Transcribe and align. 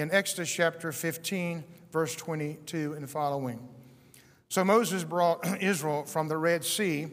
in 0.00 0.10
Exodus 0.10 0.50
chapter 0.50 0.92
15, 0.92 1.62
verse 1.92 2.16
22 2.16 2.94
and 2.94 3.08
following. 3.08 3.60
So 4.48 4.64
Moses 4.64 5.04
brought 5.04 5.46
Israel 5.62 6.04
from 6.04 6.26
the 6.26 6.38
Red 6.38 6.64
Sea, 6.64 7.08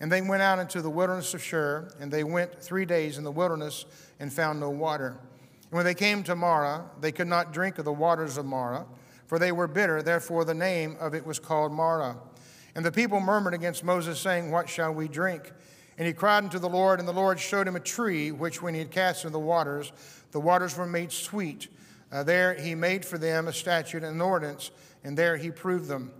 and 0.00 0.10
they 0.10 0.20
went 0.20 0.42
out 0.42 0.58
into 0.58 0.82
the 0.82 0.90
wilderness 0.90 1.34
of 1.34 1.42
Shur, 1.42 1.88
and 2.00 2.10
they 2.10 2.24
went 2.24 2.60
three 2.60 2.84
days 2.84 3.16
in 3.16 3.22
the 3.22 3.30
wilderness 3.30 3.84
and 4.18 4.32
found 4.32 4.58
no 4.58 4.70
water. 4.70 5.18
And 5.62 5.70
when 5.70 5.84
they 5.84 5.94
came 5.94 6.24
to 6.24 6.34
Marah, 6.34 6.84
they 7.00 7.12
could 7.12 7.28
not 7.28 7.52
drink 7.52 7.78
of 7.78 7.84
the 7.84 7.92
waters 7.92 8.36
of 8.36 8.44
Marah, 8.44 8.86
for 9.26 9.38
they 9.38 9.52
were 9.52 9.68
bitter, 9.68 10.02
therefore 10.02 10.44
the 10.44 10.52
name 10.52 10.96
of 10.98 11.14
it 11.14 11.24
was 11.24 11.38
called 11.38 11.70
Marah. 11.70 12.16
And 12.74 12.84
the 12.84 12.90
people 12.90 13.20
murmured 13.20 13.54
against 13.54 13.84
Moses, 13.84 14.18
saying, 14.18 14.50
What 14.50 14.68
shall 14.68 14.92
we 14.92 15.06
drink? 15.06 15.52
And 15.96 16.08
he 16.08 16.12
cried 16.12 16.42
unto 16.42 16.58
the 16.58 16.68
Lord, 16.68 16.98
and 16.98 17.06
the 17.06 17.12
Lord 17.12 17.38
showed 17.38 17.68
him 17.68 17.76
a 17.76 17.80
tree, 17.80 18.32
which 18.32 18.60
when 18.60 18.74
he 18.74 18.80
had 18.80 18.90
cast 18.90 19.24
into 19.24 19.32
the 19.32 19.38
waters, 19.38 19.92
the 20.32 20.40
waters 20.40 20.76
were 20.76 20.86
made 20.86 21.12
sweet. 21.12 21.68
Uh, 22.12 22.22
there 22.22 22.54
he 22.54 22.74
made 22.74 23.04
for 23.04 23.16
them 23.16 23.48
a 23.48 23.52
statute 23.52 24.04
and 24.04 24.14
an 24.14 24.20
ordinance, 24.20 24.70
and 25.02 25.16
there 25.16 25.36
he 25.38 25.50
proved 25.50 25.88
them. 25.88 26.12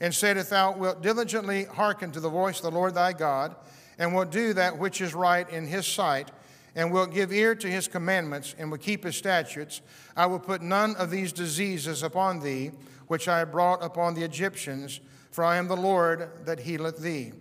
And 0.00 0.14
said, 0.14 0.36
If 0.36 0.50
thou 0.50 0.76
wilt 0.76 1.02
diligently 1.02 1.64
hearken 1.64 2.12
to 2.12 2.20
the 2.20 2.28
voice 2.28 2.58
of 2.58 2.64
the 2.64 2.70
Lord 2.70 2.94
thy 2.94 3.14
God, 3.14 3.56
and 3.98 4.14
wilt 4.14 4.30
do 4.30 4.52
that 4.52 4.78
which 4.78 5.00
is 5.00 5.14
right 5.14 5.48
in 5.48 5.66
his 5.66 5.86
sight, 5.86 6.30
and 6.76 6.92
wilt 6.92 7.12
give 7.12 7.32
ear 7.32 7.54
to 7.54 7.68
his 7.68 7.88
commandments, 7.88 8.54
and 8.58 8.70
will 8.70 8.78
keep 8.78 9.04
his 9.04 9.16
statutes, 9.16 9.80
I 10.16 10.26
will 10.26 10.38
put 10.38 10.60
none 10.60 10.94
of 10.96 11.10
these 11.10 11.32
diseases 11.32 12.02
upon 12.02 12.40
thee, 12.40 12.72
which 13.06 13.26
I 13.26 13.38
have 13.38 13.50
brought 13.50 13.82
upon 13.82 14.14
the 14.14 14.22
Egyptians, 14.22 15.00
for 15.30 15.42
I 15.42 15.56
am 15.56 15.66
the 15.66 15.76
Lord 15.76 16.44
that 16.44 16.60
healeth 16.60 16.98
thee. 16.98 17.32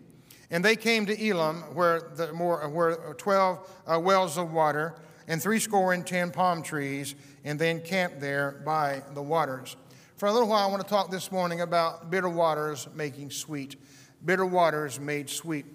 And 0.49 0.63
they 0.63 0.77
came 0.77 1.05
to 1.07 1.29
Elim, 1.29 1.57
where, 1.75 1.99
the 2.15 2.31
more, 2.31 2.67
where 2.69 2.95
12 3.17 3.69
uh, 3.85 3.99
wells 3.99 4.37
of 4.37 4.53
water, 4.53 4.95
and 5.27 5.41
threescore 5.41 5.93
and 5.93 6.07
ten 6.07 6.31
palm 6.31 6.63
trees, 6.63 7.15
and 7.47 7.57
they 7.57 7.71
encamped 7.71 8.19
there 8.19 8.61
by 8.65 9.01
the 9.13 9.21
waters. 9.21 9.77
For 10.17 10.27
a 10.27 10.33
little 10.33 10.49
while, 10.49 10.67
I 10.67 10.69
want 10.69 10.83
to 10.83 10.89
talk 10.89 11.09
this 11.09 11.31
morning 11.31 11.61
about 11.61 12.11
bitter 12.11 12.27
waters 12.27 12.89
making 12.93 13.31
sweet. 13.31 13.77
Bitter 14.25 14.45
waters 14.45 14.99
made 14.99 15.29
sweet. 15.29 15.65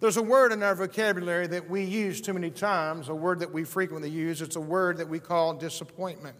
There's 0.00 0.16
a 0.16 0.22
word 0.22 0.50
in 0.50 0.60
our 0.64 0.74
vocabulary 0.74 1.46
that 1.46 1.70
we 1.70 1.84
use 1.84 2.20
too 2.20 2.32
many 2.32 2.50
times, 2.50 3.08
a 3.08 3.14
word 3.14 3.38
that 3.40 3.52
we 3.52 3.62
frequently 3.62 4.10
use. 4.10 4.42
It's 4.42 4.56
a 4.56 4.60
word 4.60 4.96
that 4.96 5.08
we 5.08 5.20
call 5.20 5.54
disappointment. 5.54 6.34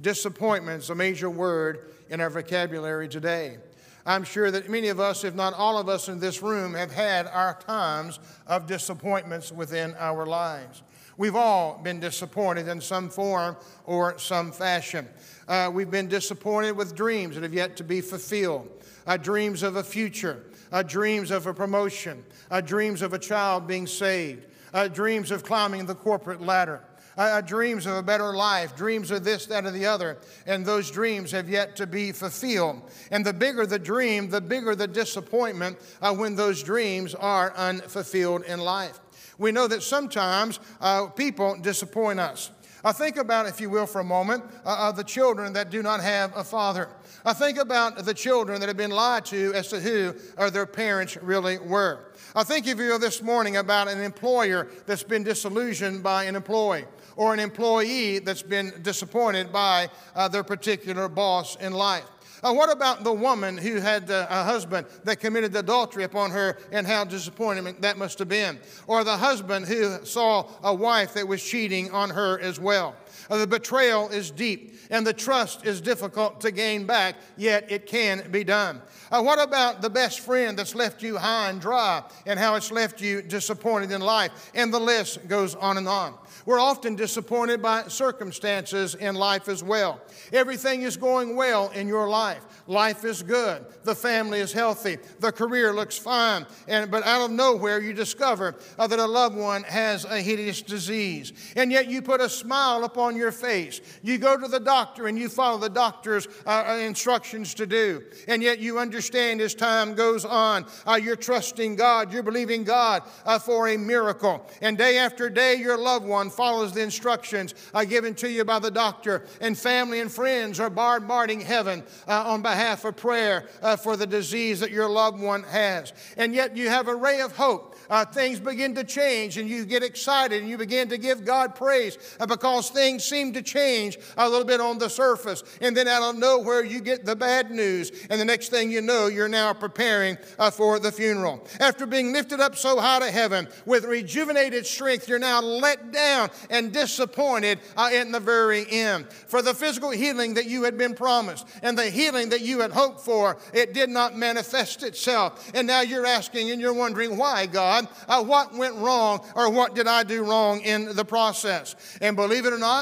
Disappointment 0.00 0.84
is 0.84 0.88
a 0.88 0.94
major 0.94 1.28
word 1.28 1.92
in 2.08 2.22
our 2.22 2.30
vocabulary 2.30 3.08
today. 3.08 3.58
I'm 4.06 4.24
sure 4.24 4.50
that 4.50 4.70
many 4.70 4.88
of 4.88 4.98
us, 4.98 5.24
if 5.24 5.34
not 5.34 5.52
all 5.52 5.76
of 5.76 5.90
us 5.90 6.08
in 6.08 6.20
this 6.20 6.40
room, 6.40 6.72
have 6.72 6.90
had 6.90 7.26
our 7.26 7.58
times 7.60 8.18
of 8.46 8.66
disappointments 8.66 9.52
within 9.52 9.94
our 9.98 10.24
lives. 10.24 10.82
We've 11.18 11.36
all 11.36 11.78
been 11.82 12.00
disappointed 12.00 12.68
in 12.68 12.80
some 12.80 13.10
form 13.10 13.56
or 13.84 14.18
some 14.18 14.50
fashion. 14.50 15.06
Uh, 15.46 15.70
we've 15.72 15.90
been 15.90 16.08
disappointed 16.08 16.72
with 16.72 16.94
dreams 16.94 17.34
that 17.34 17.42
have 17.42 17.52
yet 17.52 17.76
to 17.76 17.84
be 17.84 18.00
fulfilled, 18.00 18.68
uh, 19.06 19.18
dreams 19.18 19.62
of 19.62 19.76
a 19.76 19.84
future, 19.84 20.44
uh, 20.70 20.82
dreams 20.82 21.30
of 21.30 21.46
a 21.46 21.52
promotion, 21.52 22.24
uh, 22.50 22.62
dreams 22.62 23.02
of 23.02 23.12
a 23.12 23.18
child 23.18 23.66
being 23.66 23.86
saved, 23.86 24.46
uh, 24.72 24.88
dreams 24.88 25.30
of 25.30 25.44
climbing 25.44 25.84
the 25.84 25.94
corporate 25.94 26.40
ladder. 26.40 26.82
Uh, 27.14 27.42
dreams 27.42 27.84
of 27.84 27.94
a 27.94 28.02
better 28.02 28.34
life, 28.34 28.74
dreams 28.74 29.10
of 29.10 29.22
this, 29.22 29.44
that, 29.44 29.66
or 29.66 29.70
the 29.70 29.84
other, 29.84 30.16
and 30.46 30.64
those 30.64 30.90
dreams 30.90 31.30
have 31.30 31.46
yet 31.46 31.76
to 31.76 31.86
be 31.86 32.10
fulfilled. 32.10 32.80
And 33.10 33.22
the 33.22 33.34
bigger 33.34 33.66
the 33.66 33.78
dream, 33.78 34.30
the 34.30 34.40
bigger 34.40 34.74
the 34.74 34.88
disappointment 34.88 35.76
when 36.00 36.36
those 36.36 36.62
dreams 36.62 37.14
are 37.14 37.52
unfulfilled 37.54 38.44
in 38.44 38.60
life 38.60 39.01
we 39.42 39.52
know 39.52 39.66
that 39.66 39.82
sometimes 39.82 40.60
uh, 40.80 41.06
people 41.08 41.58
disappoint 41.60 42.20
us. 42.20 42.50
I 42.84 42.92
think 42.92 43.16
about, 43.16 43.46
if 43.46 43.60
you 43.60 43.70
will, 43.70 43.86
for 43.86 44.00
a 44.00 44.04
moment, 44.04 44.44
uh, 44.64 44.68
uh, 44.68 44.92
the 44.92 45.04
children 45.04 45.52
that 45.52 45.70
do 45.70 45.82
not 45.82 46.00
have 46.00 46.36
a 46.36 46.42
father. 46.42 46.88
I 47.24 47.32
think 47.32 47.58
about 47.58 48.04
the 48.04 48.14
children 48.14 48.60
that 48.60 48.68
have 48.68 48.76
been 48.76 48.90
lied 48.90 49.24
to 49.26 49.52
as 49.54 49.68
to 49.68 49.78
who 49.78 50.14
or 50.36 50.50
their 50.50 50.66
parents 50.66 51.16
really 51.18 51.58
were. 51.58 52.06
I 52.34 52.42
think, 52.42 52.66
if 52.66 52.78
you 52.78 52.88
will, 52.88 52.98
this 52.98 53.22
morning 53.22 53.56
about 53.56 53.86
an 53.86 54.00
employer 54.00 54.68
that's 54.86 55.04
been 55.04 55.22
disillusioned 55.22 56.02
by 56.02 56.24
an 56.24 56.34
employee 56.34 56.86
or 57.14 57.34
an 57.34 57.40
employee 57.40 58.18
that's 58.18 58.42
been 58.42 58.72
disappointed 58.82 59.52
by 59.52 59.88
uh, 60.16 60.26
their 60.26 60.42
particular 60.42 61.08
boss 61.08 61.56
in 61.56 61.72
life. 61.72 62.04
Uh, 62.42 62.52
what 62.52 62.72
about 62.72 63.04
the 63.04 63.12
woman 63.12 63.56
who 63.56 63.76
had 63.76 64.10
uh, 64.10 64.26
a 64.28 64.42
husband 64.42 64.84
that 65.04 65.20
committed 65.20 65.54
adultery 65.54 66.02
upon 66.02 66.30
her 66.30 66.58
and 66.72 66.86
how 66.86 67.04
disappointing 67.04 67.76
that 67.80 67.96
must 67.96 68.18
have 68.18 68.28
been? 68.28 68.58
Or 68.88 69.04
the 69.04 69.16
husband 69.16 69.66
who 69.66 70.04
saw 70.04 70.48
a 70.64 70.74
wife 70.74 71.14
that 71.14 71.28
was 71.28 71.42
cheating 71.42 71.92
on 71.92 72.10
her 72.10 72.40
as 72.40 72.58
well? 72.58 72.96
Uh, 73.30 73.38
the 73.38 73.46
betrayal 73.46 74.08
is 74.08 74.30
deep 74.30 74.74
and 74.90 75.06
the 75.06 75.12
trust 75.12 75.66
is 75.66 75.80
difficult 75.80 76.40
to 76.40 76.50
gain 76.50 76.86
back, 76.86 77.16
yet 77.36 77.70
it 77.70 77.86
can 77.86 78.30
be 78.30 78.44
done. 78.44 78.82
Uh, 79.10 79.22
what 79.22 79.42
about 79.42 79.82
the 79.82 79.90
best 79.90 80.20
friend 80.20 80.58
that's 80.58 80.74
left 80.74 81.02
you 81.02 81.16
high 81.16 81.50
and 81.50 81.60
dry 81.60 82.02
and 82.26 82.38
how 82.38 82.54
it's 82.54 82.70
left 82.70 83.00
you 83.00 83.22
disappointed 83.22 83.90
in 83.90 84.00
life? 84.00 84.50
And 84.54 84.72
the 84.72 84.80
list 84.80 85.26
goes 85.28 85.54
on 85.54 85.78
and 85.78 85.88
on. 85.88 86.14
We're 86.46 86.60
often 86.60 86.96
disappointed 86.96 87.62
by 87.62 87.84
circumstances 87.88 88.94
in 88.94 89.14
life 89.14 89.48
as 89.48 89.62
well. 89.62 90.00
Everything 90.32 90.82
is 90.82 90.96
going 90.96 91.36
well 91.36 91.70
in 91.70 91.88
your 91.88 92.08
life. 92.08 92.42
Life 92.66 93.04
is 93.04 93.22
good. 93.22 93.64
The 93.84 93.94
family 93.94 94.40
is 94.40 94.52
healthy. 94.52 94.98
The 95.20 95.32
career 95.32 95.72
looks 95.72 95.98
fine. 95.98 96.46
And, 96.68 96.90
but 96.90 97.04
out 97.04 97.22
of 97.22 97.30
nowhere, 97.30 97.80
you 97.80 97.92
discover 97.92 98.56
uh, 98.78 98.86
that 98.86 98.98
a 98.98 99.06
loved 99.06 99.36
one 99.36 99.62
has 99.64 100.04
a 100.04 100.18
hideous 100.18 100.62
disease. 100.62 101.32
And 101.56 101.70
yet 101.70 101.88
you 101.88 102.02
put 102.02 102.20
a 102.20 102.28
smile 102.28 102.84
upon 102.84 103.01
your 103.10 103.32
face. 103.32 103.80
You 104.02 104.18
go 104.18 104.36
to 104.38 104.48
the 104.48 104.60
doctor 104.60 105.06
and 105.06 105.18
you 105.18 105.28
follow 105.28 105.58
the 105.58 105.68
doctor's 105.68 106.26
uh, 106.46 106.64
uh 106.68 106.76
instructions 106.76 107.54
to 107.54 107.66
do. 107.66 108.02
And 108.28 108.42
yet 108.42 108.58
you 108.58 108.78
understand 108.78 109.40
as 109.40 109.54
time 109.54 109.94
goes 109.94 110.24
on, 110.24 110.66
uh, 110.86 111.00
you're 111.02 111.16
trusting 111.16 111.76
God, 111.76 112.12
you're 112.12 112.22
believing 112.22 112.64
God 112.64 113.02
uh, 113.24 113.38
for 113.38 113.68
a 113.68 113.76
miracle. 113.76 114.46
And 114.60 114.78
day 114.78 114.98
after 114.98 115.28
day, 115.28 115.56
your 115.56 115.78
loved 115.78 116.06
one 116.06 116.30
follows 116.30 116.72
the 116.72 116.82
instructions 116.82 117.54
uh, 117.74 117.84
given 117.84 118.14
to 118.16 118.30
you 118.30 118.44
by 118.44 118.58
the 118.58 118.70
doctor, 118.70 119.24
and 119.40 119.58
family 119.58 120.00
and 120.00 120.10
friends 120.10 120.60
are 120.60 120.70
bombarding 120.70 121.40
heaven 121.40 121.82
uh, 122.08 122.24
on 122.26 122.42
behalf 122.42 122.84
of 122.84 122.96
prayer 122.96 123.48
for 123.82 123.96
the 123.96 124.06
disease 124.06 124.60
that 124.60 124.70
your 124.70 124.88
loved 124.88 125.20
one 125.20 125.42
has. 125.44 125.92
And 126.16 126.34
yet 126.34 126.56
you 126.56 126.68
have 126.68 126.88
a 126.88 126.94
ray 126.94 127.20
of 127.20 127.36
hope 127.36 127.76
things 128.12 128.40
begin 128.40 128.74
to 128.74 128.84
change 128.84 129.36
and 129.36 129.48
you 129.48 129.64
get 129.64 129.82
excited 129.82 130.40
and 130.40 130.50
you 130.50 130.56
begin 130.56 130.88
to 130.88 130.98
give 130.98 131.24
God 131.24 131.54
praise 131.54 131.98
because 132.26 132.70
things 132.70 132.91
seem 133.00 133.32
to 133.32 133.42
change 133.42 133.98
a 134.16 134.28
little 134.28 134.44
bit 134.44 134.60
on 134.60 134.78
the 134.78 134.88
surface. 134.88 135.42
And 135.60 135.76
then 135.76 135.88
out 135.88 136.02
of 136.02 136.16
nowhere, 136.16 136.64
you 136.64 136.80
get 136.80 137.04
the 137.04 137.16
bad 137.16 137.50
news. 137.50 137.90
And 138.10 138.20
the 138.20 138.24
next 138.24 138.48
thing 138.48 138.70
you 138.70 138.80
know, 138.80 139.06
you're 139.06 139.28
now 139.28 139.52
preparing 139.52 140.18
uh, 140.38 140.50
for 140.50 140.78
the 140.78 140.92
funeral. 140.92 141.46
After 141.60 141.86
being 141.86 142.12
lifted 142.12 142.40
up 142.40 142.56
so 142.56 142.78
high 142.80 143.00
to 143.00 143.10
heaven 143.10 143.48
with 143.66 143.84
rejuvenated 143.84 144.66
strength, 144.66 145.08
you're 145.08 145.18
now 145.18 145.40
let 145.40 145.92
down 145.92 146.30
and 146.50 146.72
disappointed 146.72 147.58
uh, 147.76 147.90
in 147.92 148.12
the 148.12 148.20
very 148.20 148.66
end. 148.70 149.10
For 149.10 149.42
the 149.42 149.54
physical 149.54 149.90
healing 149.90 150.34
that 150.34 150.46
you 150.46 150.62
had 150.64 150.78
been 150.78 150.94
promised 150.94 151.46
and 151.62 151.76
the 151.76 151.90
healing 151.90 152.28
that 152.30 152.42
you 152.42 152.60
had 152.60 152.70
hoped 152.70 153.00
for, 153.00 153.38
it 153.52 153.74
did 153.74 153.90
not 153.90 154.16
manifest 154.16 154.82
itself. 154.82 155.50
And 155.54 155.66
now 155.66 155.80
you're 155.80 156.06
asking 156.06 156.50
and 156.50 156.60
you're 156.60 156.74
wondering, 156.74 157.16
why, 157.16 157.46
God? 157.46 157.62
God, 157.62 157.88
uh, 158.08 158.24
what 158.24 158.52
went 158.54 158.74
wrong 158.76 159.24
or 159.36 159.48
what 159.48 159.74
did 159.74 159.86
I 159.86 160.02
do 160.02 160.24
wrong 160.24 160.60
in 160.62 160.96
the 160.96 161.04
process? 161.04 161.76
And 162.00 162.16
believe 162.16 162.44
it 162.44 162.52
or 162.52 162.58
not, 162.58 162.81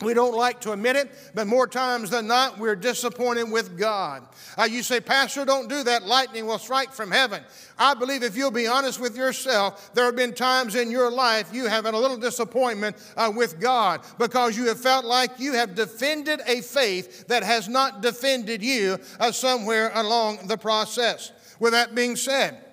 we 0.00 0.14
don't 0.14 0.34
like 0.34 0.60
to 0.60 0.72
admit 0.72 0.94
it, 0.94 1.10
but 1.34 1.48
more 1.48 1.66
times 1.66 2.10
than 2.10 2.28
not, 2.28 2.58
we're 2.58 2.76
disappointed 2.76 3.50
with 3.50 3.76
God. 3.76 4.22
Uh, 4.56 4.64
you 4.64 4.84
say, 4.84 5.00
Pastor, 5.00 5.44
don't 5.44 5.68
do 5.68 5.82
that. 5.82 6.04
Lightning 6.04 6.46
will 6.46 6.60
strike 6.60 6.92
from 6.92 7.10
heaven. 7.10 7.42
I 7.76 7.94
believe 7.94 8.22
if 8.22 8.36
you'll 8.36 8.52
be 8.52 8.68
honest 8.68 9.00
with 9.00 9.16
yourself, 9.16 9.92
there 9.94 10.04
have 10.04 10.14
been 10.14 10.34
times 10.34 10.76
in 10.76 10.92
your 10.92 11.10
life 11.10 11.52
you 11.52 11.66
have 11.66 11.84
had 11.84 11.94
a 11.94 11.98
little 11.98 12.16
disappointment 12.16 12.96
uh, 13.16 13.32
with 13.34 13.60
God 13.60 14.02
because 14.18 14.56
you 14.56 14.68
have 14.68 14.80
felt 14.80 15.04
like 15.04 15.40
you 15.40 15.54
have 15.54 15.74
defended 15.74 16.42
a 16.46 16.60
faith 16.60 17.26
that 17.26 17.42
has 17.42 17.68
not 17.68 18.00
defended 18.00 18.62
you 18.62 18.98
uh, 19.18 19.32
somewhere 19.32 19.90
along 19.94 20.46
the 20.46 20.56
process. 20.56 21.32
With 21.58 21.72
that 21.72 21.96
being 21.96 22.14
said, 22.14 22.64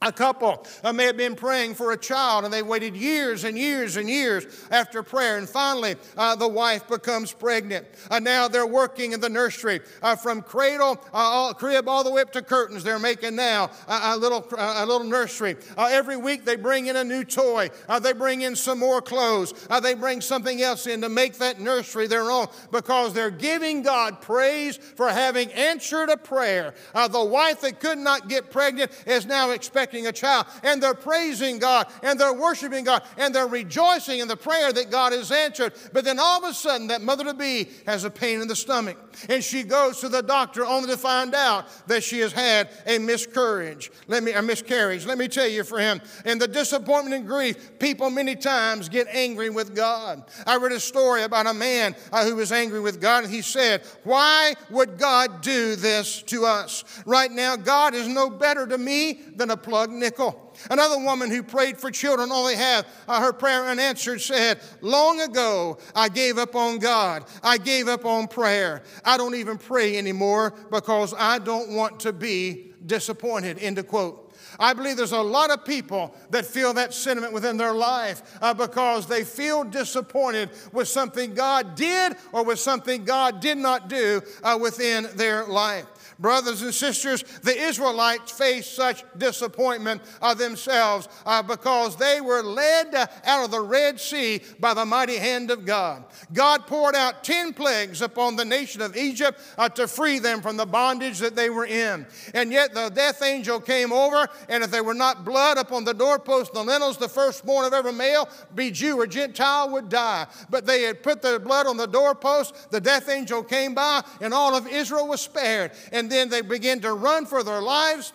a 0.00 0.12
couple 0.12 0.64
uh, 0.84 0.92
may 0.92 1.06
have 1.06 1.16
been 1.16 1.34
praying 1.34 1.74
for 1.74 1.90
a 1.90 1.96
child 1.96 2.44
and 2.44 2.54
they 2.54 2.62
waited 2.62 2.96
years 2.96 3.42
and 3.42 3.58
years 3.58 3.96
and 3.96 4.08
years 4.08 4.46
after 4.70 5.02
prayer. 5.02 5.38
And 5.38 5.48
finally, 5.48 5.96
uh, 6.16 6.36
the 6.36 6.46
wife 6.46 6.86
becomes 6.86 7.32
pregnant. 7.32 7.84
Uh, 8.08 8.20
now 8.20 8.46
they're 8.46 8.66
working 8.66 9.12
in 9.12 9.20
the 9.20 9.28
nursery 9.28 9.80
uh, 10.02 10.14
from 10.14 10.42
cradle, 10.42 11.00
uh, 11.12 11.16
all, 11.16 11.54
crib, 11.54 11.88
all 11.88 12.04
the 12.04 12.12
way 12.12 12.22
up 12.22 12.32
to 12.32 12.42
curtains. 12.42 12.84
They're 12.84 13.00
making 13.00 13.34
now 13.34 13.70
a, 13.88 14.16
little, 14.16 14.46
a 14.56 14.86
little 14.86 15.06
nursery. 15.06 15.56
Uh, 15.76 15.88
every 15.90 16.16
week 16.16 16.44
they 16.44 16.56
bring 16.56 16.86
in 16.86 16.94
a 16.94 17.04
new 17.04 17.24
toy, 17.24 17.68
they 18.00 18.12
bring 18.12 18.42
in 18.42 18.54
some 18.54 18.78
more 18.78 19.02
clothes, 19.02 19.52
they 19.82 19.94
bring 19.94 20.20
something 20.20 20.62
else 20.62 20.86
in 20.86 21.00
to 21.00 21.08
make 21.08 21.38
that 21.38 21.60
nursery 21.60 22.06
their 22.06 22.30
own 22.30 22.46
because 22.70 23.12
they're 23.12 23.30
giving 23.30 23.82
God 23.82 24.20
praise 24.20 24.76
for 24.76 25.08
having 25.08 25.52
answered 25.52 26.08
a 26.08 26.16
prayer. 26.16 26.74
the 26.94 27.24
wife 27.24 27.62
that 27.62 27.80
could 27.80 27.98
not 27.98 28.28
get 28.28 28.50
pregnant 28.50 28.92
is 29.06 29.26
now 29.26 29.50
expecting 29.50 29.87
expecting 29.88 30.06
a 30.06 30.12
child, 30.12 30.46
and 30.62 30.82
they're 30.82 30.94
praising 30.94 31.58
God, 31.58 31.86
and 32.02 32.20
they're 32.20 32.34
worshiping 32.34 32.84
God, 32.84 33.02
and 33.16 33.34
they're 33.34 33.46
rejoicing 33.46 34.20
in 34.20 34.28
the 34.28 34.36
prayer 34.36 34.70
that 34.72 34.90
God 34.90 35.12
has 35.12 35.32
answered. 35.32 35.72
But 35.92 36.04
then 36.04 36.18
all 36.18 36.44
of 36.44 36.50
a 36.50 36.52
sudden, 36.52 36.88
that 36.88 37.00
mother 37.00 37.24
to 37.24 37.34
be 37.34 37.68
has 37.86 38.04
a 38.04 38.10
pain 38.10 38.42
in 38.42 38.48
the 38.48 38.56
stomach, 38.56 38.98
and 39.28 39.42
she 39.42 39.62
goes 39.62 40.00
to 40.00 40.08
the 40.08 40.22
doctor 40.22 40.64
only 40.66 40.88
to 40.88 40.98
find 40.98 41.34
out 41.34 41.66
that 41.88 42.02
she 42.02 42.18
has 42.20 42.32
had 42.32 42.68
a 42.86 42.98
miscarriage. 42.98 43.90
Let 44.08 44.22
me 44.22 44.32
a 44.32 44.42
miscarriage. 44.42 45.06
Let 45.06 45.16
me 45.16 45.26
tell 45.26 45.48
you, 45.48 45.64
friend, 45.64 46.02
in 46.26 46.38
the 46.38 46.48
disappointment 46.48 47.14
and 47.14 47.26
grief, 47.26 47.78
people 47.78 48.10
many 48.10 48.36
times 48.36 48.88
get 48.88 49.06
angry 49.10 49.48
with 49.48 49.74
God. 49.74 50.24
I 50.46 50.56
read 50.56 50.72
a 50.72 50.80
story 50.80 51.22
about 51.22 51.46
a 51.46 51.54
man 51.54 51.96
uh, 52.12 52.24
who 52.24 52.36
was 52.36 52.52
angry 52.52 52.80
with 52.80 53.00
God, 53.00 53.24
and 53.24 53.32
he 53.32 53.40
said, 53.42 53.82
"Why 54.04 54.54
would 54.70 54.98
God 54.98 55.40
do 55.40 55.76
this 55.76 56.22
to 56.24 56.44
us? 56.44 56.84
Right 57.06 57.32
now, 57.32 57.56
God 57.56 57.94
is 57.94 58.06
no 58.06 58.28
better 58.28 58.66
to 58.66 58.76
me 58.76 59.20
than 59.36 59.50
a 59.50 59.56
plug 59.56 59.77
nickel." 59.86 60.48
Another 60.70 60.98
woman 60.98 61.30
who 61.30 61.42
prayed 61.42 61.78
for 61.78 61.90
children 61.90 62.32
only 62.32 62.54
had 62.54 62.86
uh, 63.06 63.20
her 63.20 63.32
prayer 63.32 63.64
unanswered 63.66 64.20
said, 64.20 64.60
Long 64.80 65.20
ago 65.20 65.78
I 65.94 66.08
gave 66.08 66.38
up 66.38 66.54
on 66.54 66.78
God. 66.78 67.24
I 67.42 67.58
gave 67.58 67.88
up 67.88 68.04
on 68.04 68.28
prayer. 68.28 68.82
I 69.04 69.16
don't 69.16 69.34
even 69.34 69.58
pray 69.58 69.96
anymore 69.96 70.54
because 70.70 71.14
I 71.16 71.38
don't 71.38 71.70
want 71.70 72.00
to 72.00 72.12
be 72.12 72.72
disappointed. 72.84 73.58
End 73.58 73.78
of 73.78 73.86
quote. 73.86 74.24
I 74.60 74.72
believe 74.72 74.96
there's 74.96 75.12
a 75.12 75.20
lot 75.20 75.50
of 75.50 75.64
people 75.64 76.14
that 76.30 76.44
feel 76.44 76.74
that 76.74 76.92
sentiment 76.92 77.32
within 77.32 77.56
their 77.56 77.72
life 77.72 78.22
uh, 78.40 78.54
because 78.54 79.06
they 79.06 79.22
feel 79.22 79.62
disappointed 79.62 80.50
with 80.72 80.88
something 80.88 81.34
God 81.34 81.76
did 81.76 82.16
or 82.32 82.44
with 82.44 82.58
something 82.58 83.04
God 83.04 83.40
did 83.40 83.58
not 83.58 83.88
do 83.88 84.20
uh, 84.42 84.58
within 84.60 85.06
their 85.14 85.46
life. 85.46 85.86
Brothers 86.18 86.62
and 86.62 86.74
sisters, 86.74 87.22
the 87.42 87.56
Israelites 87.56 88.32
faced 88.32 88.74
such 88.74 89.04
disappointment 89.16 90.02
of 90.20 90.36
themselves 90.36 91.08
uh, 91.24 91.42
because 91.42 91.94
they 91.94 92.20
were 92.20 92.42
led 92.42 92.92
out 93.24 93.44
of 93.44 93.52
the 93.52 93.60
Red 93.60 94.00
Sea 94.00 94.40
by 94.58 94.74
the 94.74 94.84
mighty 94.84 95.16
hand 95.16 95.52
of 95.52 95.64
God. 95.64 96.04
God 96.32 96.66
poured 96.66 96.96
out 96.96 97.22
10 97.22 97.52
plagues 97.52 98.02
upon 98.02 98.34
the 98.34 98.44
nation 98.44 98.82
of 98.82 98.96
Egypt 98.96 99.40
uh, 99.56 99.68
to 99.70 99.86
free 99.86 100.18
them 100.18 100.40
from 100.40 100.56
the 100.56 100.66
bondage 100.66 101.18
that 101.20 101.36
they 101.36 101.50
were 101.50 101.66
in. 101.66 102.04
And 102.34 102.50
yet 102.50 102.74
the 102.74 102.88
death 102.88 103.22
angel 103.22 103.60
came 103.60 103.92
over, 103.92 104.28
and 104.48 104.64
if 104.64 104.72
there 104.72 104.82
were 104.82 104.94
not 104.94 105.24
blood 105.24 105.56
upon 105.56 105.84
the 105.84 105.94
doorpost 105.94 106.54
and 106.54 106.66
the 106.66 106.72
lintels, 106.72 106.96
the 106.96 107.08
firstborn 107.08 107.64
of 107.64 107.72
every 107.72 107.92
male, 107.92 108.28
be 108.56 108.72
Jew 108.72 108.98
or 108.98 109.06
Gentile, 109.06 109.70
would 109.70 109.88
die. 109.88 110.26
But 110.50 110.66
they 110.66 110.82
had 110.82 111.04
put 111.04 111.22
the 111.22 111.38
blood 111.38 111.68
on 111.68 111.76
the 111.76 111.86
doorpost, 111.86 112.72
the 112.72 112.80
death 112.80 113.08
angel 113.08 113.44
came 113.44 113.74
by, 113.74 114.02
and 114.20 114.34
all 114.34 114.56
of 114.56 114.66
Israel 114.66 115.06
was 115.06 115.20
spared. 115.20 115.70
And 115.92 116.07
then 116.10 116.28
they 116.28 116.40
begin 116.40 116.80
to 116.80 116.92
run 116.92 117.26
for 117.26 117.42
their 117.42 117.60
lives. 117.60 118.12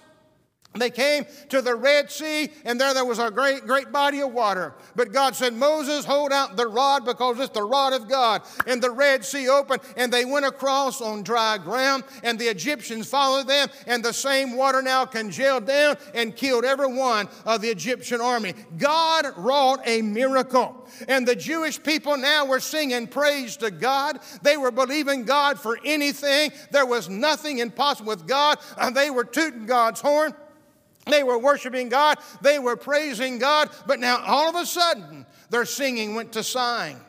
They 0.76 0.90
came 0.90 1.26
to 1.50 1.62
the 1.62 1.76
Red 1.76 2.10
Sea, 2.10 2.50
and 2.66 2.82
there 2.82 2.94
there 2.94 3.06
was 3.06 3.20
a 3.20 3.30
great, 3.30 3.68
great 3.68 3.92
body 3.92 4.22
of 4.22 4.32
water. 4.34 4.74
But 4.96 5.12
God 5.12 5.36
said, 5.36 5.54
Moses, 5.54 6.04
hold 6.04 6.32
out 6.32 6.56
the 6.56 6.68
rod 6.68 7.06
because 7.06 7.40
it's 7.40 7.54
the 7.54 7.64
rod 7.64 7.94
of 7.94 8.10
God. 8.10 8.42
And 8.66 8.82
the 8.82 8.90
Red 8.90 9.24
Sea 9.24 9.50
opened, 9.50 9.82
and 9.96 10.12
they 10.12 10.26
went 10.26 10.46
across 10.46 11.00
on 11.00 11.22
dry 11.22 11.60
ground, 11.60 12.04
and 12.24 12.40
the 12.40 12.48
Egyptians 12.48 13.08
followed 13.08 13.48
them, 13.48 13.70
and 13.86 14.04
the 14.04 14.14
same 14.14 14.58
water 14.58 14.82
now 14.82 15.06
congealed 15.06 15.68
down 15.68 15.98
and 16.16 16.36
killed 16.36 16.66
every 16.66 16.92
one 16.92 17.28
of 17.46 17.62
the 17.62 17.70
Egyptian 17.70 18.20
army. 18.20 18.54
God 18.78 19.28
wrought 19.38 19.82
a 19.86 20.02
miracle. 20.02 20.80
And 21.08 21.28
the 21.28 21.36
Jewish 21.36 21.82
people 21.82 22.18
now 22.18 22.46
were 22.46 22.60
singing 22.60 23.08
praise 23.08 23.58
to 23.58 23.72
God. 23.72 24.20
They 24.42 24.58
were 24.58 24.72
believing 24.72 25.26
God 25.26 25.60
for 25.60 25.80
anything. 25.84 26.52
There 26.72 26.86
was 26.86 27.10
nothing 27.10 27.60
impossible 27.60 28.10
with 28.10 28.28
God. 28.28 28.60
And 28.78 28.96
they 28.96 29.10
were 29.10 29.24
tooting 29.24 29.66
God's 29.66 30.02
horn. 30.02 30.34
They 31.06 31.24
were 31.24 31.38
worshiping 31.38 31.90
God, 31.90 32.18
they 32.42 32.60
were 32.60 32.76
praising 32.76 33.40
God, 33.40 33.70
but 33.86 34.00
now 34.00 34.24
all 34.26 34.50
of 34.50 34.56
a 34.56 34.66
sudden 34.66 35.26
their 35.50 35.66
singing 35.66 36.16
went 36.16 36.34
to 36.34 36.44
sighing. 36.44 37.00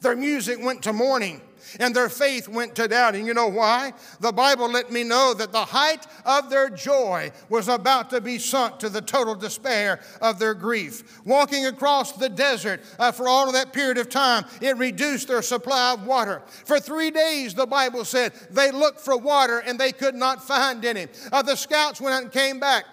Their 0.00 0.16
music 0.16 0.58
went 0.60 0.82
to 0.82 0.92
mourning 0.92 1.40
and 1.80 1.94
their 1.94 2.08
faith 2.08 2.48
went 2.48 2.74
to 2.76 2.88
doubting. 2.88 3.26
You 3.26 3.34
know 3.34 3.48
why? 3.48 3.92
The 4.20 4.32
Bible 4.32 4.70
let 4.70 4.90
me 4.90 5.04
know 5.04 5.34
that 5.34 5.52
the 5.52 5.64
height 5.64 6.06
of 6.24 6.50
their 6.50 6.68
joy 6.68 7.32
was 7.48 7.68
about 7.68 8.10
to 8.10 8.20
be 8.20 8.38
sunk 8.38 8.78
to 8.80 8.88
the 8.88 9.00
total 9.00 9.34
despair 9.34 10.00
of 10.20 10.38
their 10.38 10.54
grief. 10.54 11.20
Walking 11.24 11.66
across 11.66 12.12
the 12.12 12.28
desert 12.28 12.82
uh, 12.98 13.12
for 13.12 13.28
all 13.28 13.46
of 13.46 13.54
that 13.54 13.72
period 13.72 13.98
of 13.98 14.08
time, 14.08 14.44
it 14.60 14.76
reduced 14.76 15.28
their 15.28 15.42
supply 15.42 15.92
of 15.92 16.06
water. 16.06 16.42
For 16.64 16.80
three 16.80 17.10
days, 17.10 17.54
the 17.54 17.66
Bible 17.66 18.04
said, 18.04 18.32
they 18.50 18.70
looked 18.70 19.00
for 19.00 19.16
water 19.16 19.60
and 19.60 19.78
they 19.78 19.92
could 19.92 20.14
not 20.14 20.46
find 20.46 20.84
any. 20.84 21.06
Uh, 21.30 21.42
the 21.42 21.56
scouts 21.56 22.00
went 22.00 22.14
out 22.14 22.22
and 22.22 22.32
came 22.32 22.60
back 22.60 22.84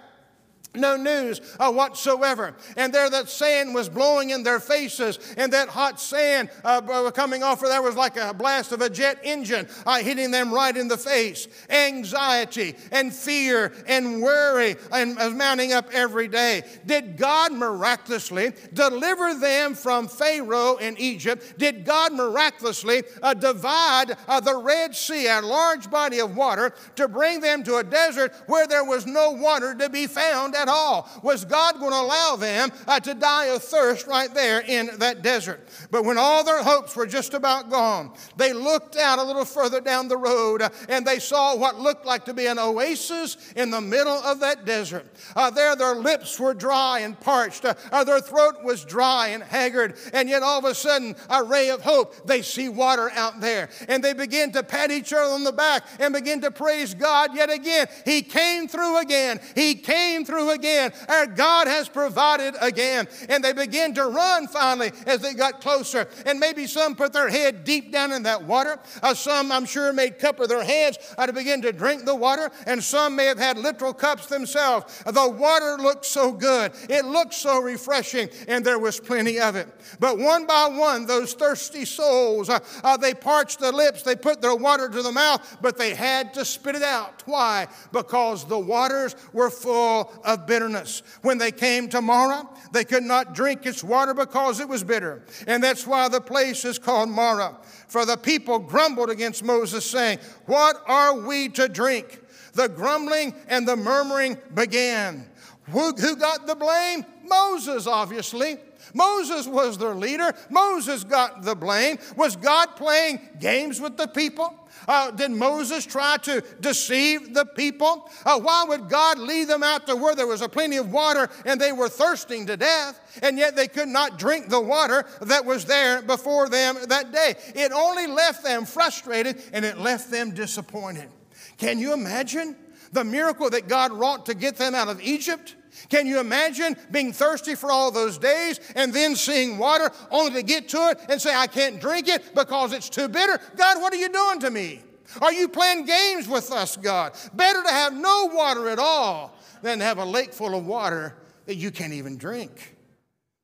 no 0.80 0.96
news 0.96 1.42
uh, 1.60 1.72
whatsoever. 1.72 2.56
And 2.78 2.94
there, 2.94 3.10
that 3.10 3.30
sand 3.30 3.74
was 3.76 3.90
blowing 3.90 4.32
in 4.32 4.44
their 4.44 4.60
faces, 4.60 5.20
and 5.38 5.54
that 5.54 5.70
hot 5.70 6.00
sand 6.00 6.50
uh, 6.64 7.12
coming 7.12 7.44
off 7.44 7.62
of 7.62 7.70
there 7.70 7.82
was 7.82 7.96
like 7.96 8.18
a 8.18 8.34
blast 8.34 8.72
of 8.72 8.82
a 8.82 8.90
jet 8.90 9.20
engine 9.24 9.68
uh, 9.86 10.00
hitting 10.00 10.32
them 10.32 10.54
right 10.54 10.76
in 10.76 10.88
the 10.88 10.98
face. 10.98 11.48
Anxiety 11.70 12.76
and 12.92 13.14
fear 13.14 13.74
and 13.88 14.22
worry 14.22 14.76
and 14.92 15.20
uh, 15.20 15.30
mounting 15.30 15.74
up 15.74 15.90
every 15.92 16.28
day. 16.28 16.64
Did 16.86 17.18
God 17.18 17.54
miraculously 17.54 18.54
deliver 18.74 19.36
them 19.36 19.76
from 19.76 20.08
Pharaoh 20.08 20.78
in 20.78 20.98
Egypt? 20.98 21.58
Did 21.58 21.86
God 21.86 22.14
miraculously 22.14 23.04
uh, 23.22 23.34
divide 23.34 24.16
uh, 24.28 24.40
the 24.40 24.56
Red 24.56 24.96
Sea, 24.96 25.28
a 25.28 25.42
large 25.42 25.90
body 25.90 26.20
of 26.20 26.36
water, 26.36 26.74
to 26.96 27.08
bring 27.08 27.42
them 27.42 27.64
to 27.64 27.78
a 27.78 27.84
desert 27.84 28.34
where 28.48 28.68
there 28.68 28.86
was 28.86 29.06
no 29.06 29.32
water 29.32 29.76
to 29.76 29.90
be 29.90 30.08
found 30.08 30.56
at 30.56 30.69
all. 30.70 31.10
Was 31.24 31.44
God 31.44 31.80
going 31.80 31.92
to 31.92 32.00
allow 32.00 32.36
them 32.38 32.72
uh, 32.88 33.00
to 33.02 33.14
die 33.14 33.46
of 33.48 33.64
thirst 33.64 34.08
right 34.08 34.34
there 34.34 34.62
in 34.62 34.90
that 35.00 35.22
desert? 35.22 35.68
But 35.92 36.06
when 36.06 36.18
all 36.18 36.44
their 36.44 36.64
hopes 36.64 36.96
were 36.96 37.08
just 37.08 37.34
about 37.34 37.70
gone, 37.70 38.14
they 38.38 38.54
looked 38.54 38.96
out 38.96 39.20
a 39.20 39.24
little 39.24 39.46
further 39.46 39.82
down 39.82 40.08
the 40.08 40.18
road 40.18 40.62
uh, 40.62 40.70
and 40.88 41.06
they 41.06 41.20
saw 41.20 41.56
what 41.56 41.80
looked 41.80 42.06
like 42.06 42.26
to 42.26 42.34
be 42.34 42.46
an 42.46 42.60
oasis 42.60 43.38
in 43.56 43.72
the 43.72 43.82
middle 43.82 44.18
of 44.18 44.40
that 44.40 44.66
desert. 44.66 45.06
Uh, 45.36 45.50
there, 45.50 45.76
their 45.76 45.96
lips 45.96 46.40
were 46.40 46.54
dry 46.54 47.00
and 47.00 47.20
parched, 47.20 47.66
uh, 47.66 47.74
uh, 47.92 48.04
their 48.04 48.22
throat 48.22 48.64
was 48.64 48.86
dry 48.86 49.30
and 49.30 49.44
haggard, 49.44 49.96
and 50.14 50.30
yet 50.30 50.44
all 50.44 50.60
of 50.60 50.66
a 50.66 50.76
sudden, 50.76 51.16
a 51.30 51.44
ray 51.44 51.70
of 51.70 51.82
hope, 51.82 52.28
they 52.28 52.42
see 52.42 52.70
water 52.70 53.10
out 53.16 53.42
there. 53.42 53.70
And 53.88 54.04
they 54.04 54.14
begin 54.14 54.52
to 54.54 54.64
pat 54.64 54.92
each 54.92 55.12
other 55.14 55.32
on 55.32 55.44
the 55.44 55.52
back 55.52 55.86
and 56.00 56.14
begin 56.14 56.42
to 56.42 56.52
praise 56.52 56.94
God 56.94 57.36
yet 57.36 57.50
again. 57.50 57.88
He 58.06 58.22
came 58.22 58.68
through 58.68 59.00
again. 59.00 59.40
He 59.56 59.76
came 59.76 60.26
through 60.26 60.49
again. 60.52 60.92
Our 61.08 61.26
God 61.28 61.68
has 61.68 61.90
provided 61.90 62.56
again. 62.62 63.08
And 63.28 63.44
they 63.44 63.54
begin 63.54 63.94
to 63.96 64.06
run 64.06 64.48
finally 64.48 64.92
as 65.06 65.22
they 65.22 65.34
got 65.34 65.62
closer. 65.62 66.08
And 66.26 66.40
maybe 66.40 66.68
some 66.68 66.96
put 66.96 67.14
their 67.14 67.30
head 67.30 67.64
deep 67.64 67.92
down 67.92 68.12
in 68.12 68.24
that 68.24 68.44
water. 68.44 68.80
Uh, 69.02 69.14
some, 69.14 69.52
I'm 69.52 69.66
sure, 69.66 69.92
made 69.94 70.20
cup 70.20 70.40
of 70.40 70.50
their 70.50 70.64
hands 70.64 70.98
uh, 71.18 71.26
to 71.26 71.34
begin 71.34 71.62
to 71.64 71.72
drink 71.72 72.06
the 72.06 72.16
water. 72.16 72.52
And 72.66 72.84
some 72.84 73.16
may 73.16 73.26
have 73.26 73.40
had 73.40 73.58
literal 73.58 73.94
cups 73.94 74.28
themselves. 74.28 75.04
The 75.06 75.30
water 75.30 75.78
looked 75.82 76.06
so 76.06 76.32
good. 76.32 76.72
It 76.90 77.06
looked 77.06 77.34
so 77.34 77.60
refreshing. 77.60 78.30
And 78.48 78.66
there 78.66 78.80
was 78.80 79.00
plenty 79.00 79.40
of 79.40 79.56
it. 79.56 79.68
But 80.00 80.18
one 80.18 80.46
by 80.46 80.68
one, 80.68 81.06
those 81.06 81.34
thirsty 81.34 81.86
souls, 81.86 82.50
uh, 82.50 82.60
uh, 82.84 82.98
they 82.98 83.14
parched 83.14 83.60
their 83.60 83.72
lips. 83.72 84.04
They 84.04 84.16
put 84.16 84.42
their 84.42 84.56
water 84.56 84.90
to 84.90 85.02
the 85.02 85.12
mouth, 85.12 85.58
but 85.62 85.78
they 85.78 85.96
had 85.96 86.34
to 86.36 86.46
spit 86.46 86.76
it 86.76 86.84
out. 86.84 87.24
Why? 87.26 87.68
Because 87.92 88.46
the 88.46 88.60
waters 88.60 89.16
were 89.34 89.50
full 89.50 90.12
of 90.24 90.39
of 90.40 90.48
bitterness. 90.48 91.04
When 91.22 91.38
they 91.38 91.52
came 91.52 91.90
to 91.90 92.02
Marah, 92.02 92.48
they 92.72 92.84
could 92.84 93.04
not 93.04 93.34
drink 93.34 93.66
its 93.66 93.84
water 93.84 94.14
because 94.14 94.60
it 94.60 94.68
was 94.68 94.84
bitter. 94.84 95.24
And 95.48 95.64
that's 95.64 95.86
why 95.86 96.08
the 96.10 96.22
place 96.22 96.66
is 96.66 96.80
called 96.80 97.10
Marah. 97.10 97.58
For 97.88 98.06
the 98.06 98.18
people 98.18 98.60
grumbled 98.60 99.10
against 99.10 99.44
Moses, 99.44 99.90
saying, 99.90 100.20
What 100.46 100.82
are 100.86 101.20
we 101.20 101.50
to 101.50 101.68
drink? 101.68 102.22
The 102.54 102.70
grumbling 102.70 103.34
and 103.48 103.68
the 103.68 103.76
murmuring 103.76 104.38
began. 104.54 105.30
Who, 105.72 105.94
who 105.94 106.16
got 106.16 106.48
the 106.48 106.56
blame? 106.56 107.06
Moses, 107.28 107.88
obviously. 107.88 108.58
Moses 108.94 109.48
was 109.48 109.78
their 109.78 109.94
leader. 109.94 110.34
Moses 110.50 111.04
got 111.04 111.44
the 111.44 111.56
blame. 111.56 112.00
Was 112.16 112.36
God 112.36 112.76
playing 112.76 113.20
games 113.40 113.80
with 113.80 113.98
the 113.98 114.08
people? 114.08 114.56
Uh, 114.88 115.12
did 115.12 115.32
Moses 115.32 115.86
try 115.86 116.18
to 116.18 116.42
deceive 116.62 117.34
the 117.34 117.46
people? 117.46 118.10
Uh, 118.26 118.40
why 118.40 118.66
would 118.68 118.90
God 118.90 119.20
lead 119.20 119.48
them 119.48 119.62
out 119.62 119.86
to 119.88 119.96
where 119.96 120.16
there 120.16 120.28
was 120.28 120.42
a 120.42 120.50
plenty 120.50 120.78
of 120.78 120.92
water 120.92 121.30
and 121.46 121.60
they 121.60 121.72
were 121.72 121.90
thirsting 121.90 122.46
to 122.48 122.58
death, 122.58 123.20
and 123.22 123.38
yet 123.38 123.56
they 123.56 123.68
could 123.68 123.90
not 123.90 124.18
drink 124.18 124.50
the 124.50 124.60
water 124.60 125.06
that 125.22 125.46
was 125.46 125.66
there 125.66 126.02
before 126.02 126.50
them 126.50 126.78
that 126.88 127.12
day? 127.12 127.36
It 127.56 127.72
only 127.72 128.08
left 128.08 128.44
them 128.44 128.66
frustrated 128.66 129.42
and 129.54 129.66
it 129.66 129.78
left 129.78 130.10
them 130.10 130.32
disappointed. 130.32 131.10
Can 131.58 131.78
you 131.78 131.94
imagine 131.94 132.56
the 132.92 133.04
miracle 133.04 133.50
that 133.50 133.68
God 133.68 133.92
wrought 133.92 134.26
to 134.28 134.34
get 134.34 134.56
them 134.56 134.74
out 134.74 134.88
of 134.88 135.02
Egypt? 135.02 135.56
Can 135.88 136.06
you 136.06 136.20
imagine 136.20 136.76
being 136.92 137.14
thirsty 137.14 137.56
for 137.56 137.72
all 137.72 137.92
those 137.92 138.18
days 138.18 138.60
and 138.76 138.94
then 138.94 139.16
seeing 139.16 139.58
water 139.58 139.92
only 140.12 140.34
to 140.34 140.44
get 140.44 140.68
to 140.70 140.90
it 140.90 141.00
and 141.10 141.22
say, 141.22 141.34
I 141.34 141.48
can't 141.48 141.80
drink 141.80 142.08
it 142.08 142.36
because 142.36 142.74
it's 142.74 142.90
too 142.90 143.08
bitter? 143.08 143.40
God, 143.56 143.82
what 143.82 143.94
are 143.94 143.98
you 143.98 144.10
doing 144.10 144.40
to 144.42 144.50
me? 144.50 144.82
Are 145.22 145.34
you 145.34 145.48
playing 145.48 145.86
games 145.86 146.28
with 146.28 146.52
us, 146.52 146.78
God? 146.78 147.14
Better 147.34 147.64
to 147.64 147.70
have 147.70 147.94
no 147.94 148.30
water 148.34 148.70
at 148.70 148.80
all 148.80 149.36
than 149.62 149.80
to 149.80 149.86
have 149.86 149.98
a 149.98 150.06
lake 150.06 150.34
full 150.34 150.56
of 150.56 150.66
water 150.66 151.16
that 151.46 151.56
you 151.56 151.72
can't 151.72 151.94
even 151.94 152.18
drink. 152.18 152.76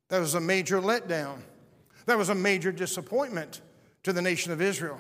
That 0.09 0.19
was 0.19 0.35
a 0.35 0.41
major 0.41 0.79
letdown. 0.79 1.39
That 2.05 2.17
was 2.17 2.29
a 2.29 2.35
major 2.35 2.71
disappointment 2.71 3.61
to 4.03 4.13
the 4.13 4.21
nation 4.21 4.51
of 4.51 4.61
Israel. 4.61 4.99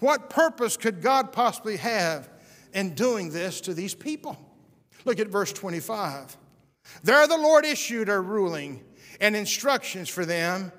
What 0.00 0.28
purpose 0.28 0.76
could 0.76 1.00
God 1.00 1.32
possibly 1.32 1.76
have 1.78 2.28
in 2.74 2.94
doing 2.94 3.30
this 3.30 3.62
to 3.62 3.72
these 3.72 3.94
people? 3.94 4.38
Look 5.04 5.20
at 5.20 5.28
verse 5.28 5.52
25. 5.52 6.36
There 7.02 7.26
the 7.26 7.36
Lord 7.36 7.64
issued 7.64 8.08
a 8.08 8.20
ruling 8.20 8.82
and 9.20 9.36
instructions 9.36 10.08
for 10.08 10.24
them 10.24 10.72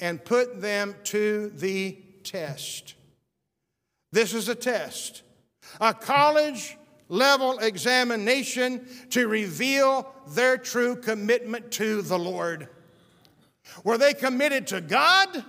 and 0.00 0.24
put 0.24 0.60
them 0.60 0.94
to 1.04 1.50
the 1.50 1.98
test. 2.22 2.94
This 4.12 4.34
is 4.34 4.48
a 4.48 4.54
test, 4.54 5.22
a 5.80 5.92
college 5.92 6.76
level 7.08 7.58
examination 7.58 8.86
to 9.10 9.28
reveal 9.28 10.12
their 10.28 10.56
true 10.56 10.96
commitment 10.96 11.70
to 11.72 12.02
the 12.02 12.18
Lord. 12.18 12.68
Were 13.84 13.98
they 13.98 14.14
committed 14.14 14.66
to 14.68 14.80
God 14.80 15.44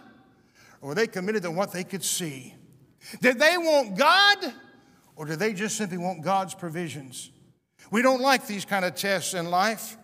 or 0.82 0.89
were 0.89 0.96
they 0.96 1.08
committed 1.08 1.44
to 1.44 1.51
what 1.51 1.72
they 1.72 1.84
could 1.84 2.04
see? 2.04 2.56
Did 3.22 3.39
they 3.39 3.58
want 3.58 3.98
God 3.98 4.54
or 5.16 5.25
did 5.25 5.39
they 5.39 5.54
just 5.54 5.78
simply 5.78 5.98
want 5.98 6.22
God's 6.22 6.54
provisions? 6.54 7.32
We 7.92 8.02
don't 8.02 8.22
like 8.22 8.48
these 8.48 8.66
kind 8.66 8.86
of 8.86 8.96
tests 8.96 9.34
in 9.34 9.50
life. 9.50 9.98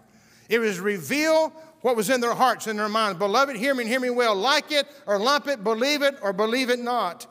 It 0.49 0.59
was 0.59 0.79
reveal 0.79 1.53
what 1.81 1.95
was 1.95 2.09
in 2.09 2.21
their 2.21 2.33
hearts 2.33 2.67
and 2.67 2.79
their 2.79 2.89
minds. 2.89 3.19
Beloved, 3.19 3.55
hear 3.55 3.75
me 3.75 3.83
and 3.83 3.89
hear 3.89 3.99
me 3.99 4.09
well. 4.09 4.35
Like 4.35 4.71
it 4.71 4.87
or 5.05 5.19
lump 5.19 5.47
it, 5.47 5.63
believe 5.63 6.01
it 6.01 6.15
or 6.21 6.33
believe 6.33 6.69
it 6.69 6.79
not. 6.79 7.27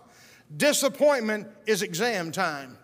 Disappointment 0.57 1.49
is 1.67 1.83
exam 1.83 2.31
time. 2.31 2.79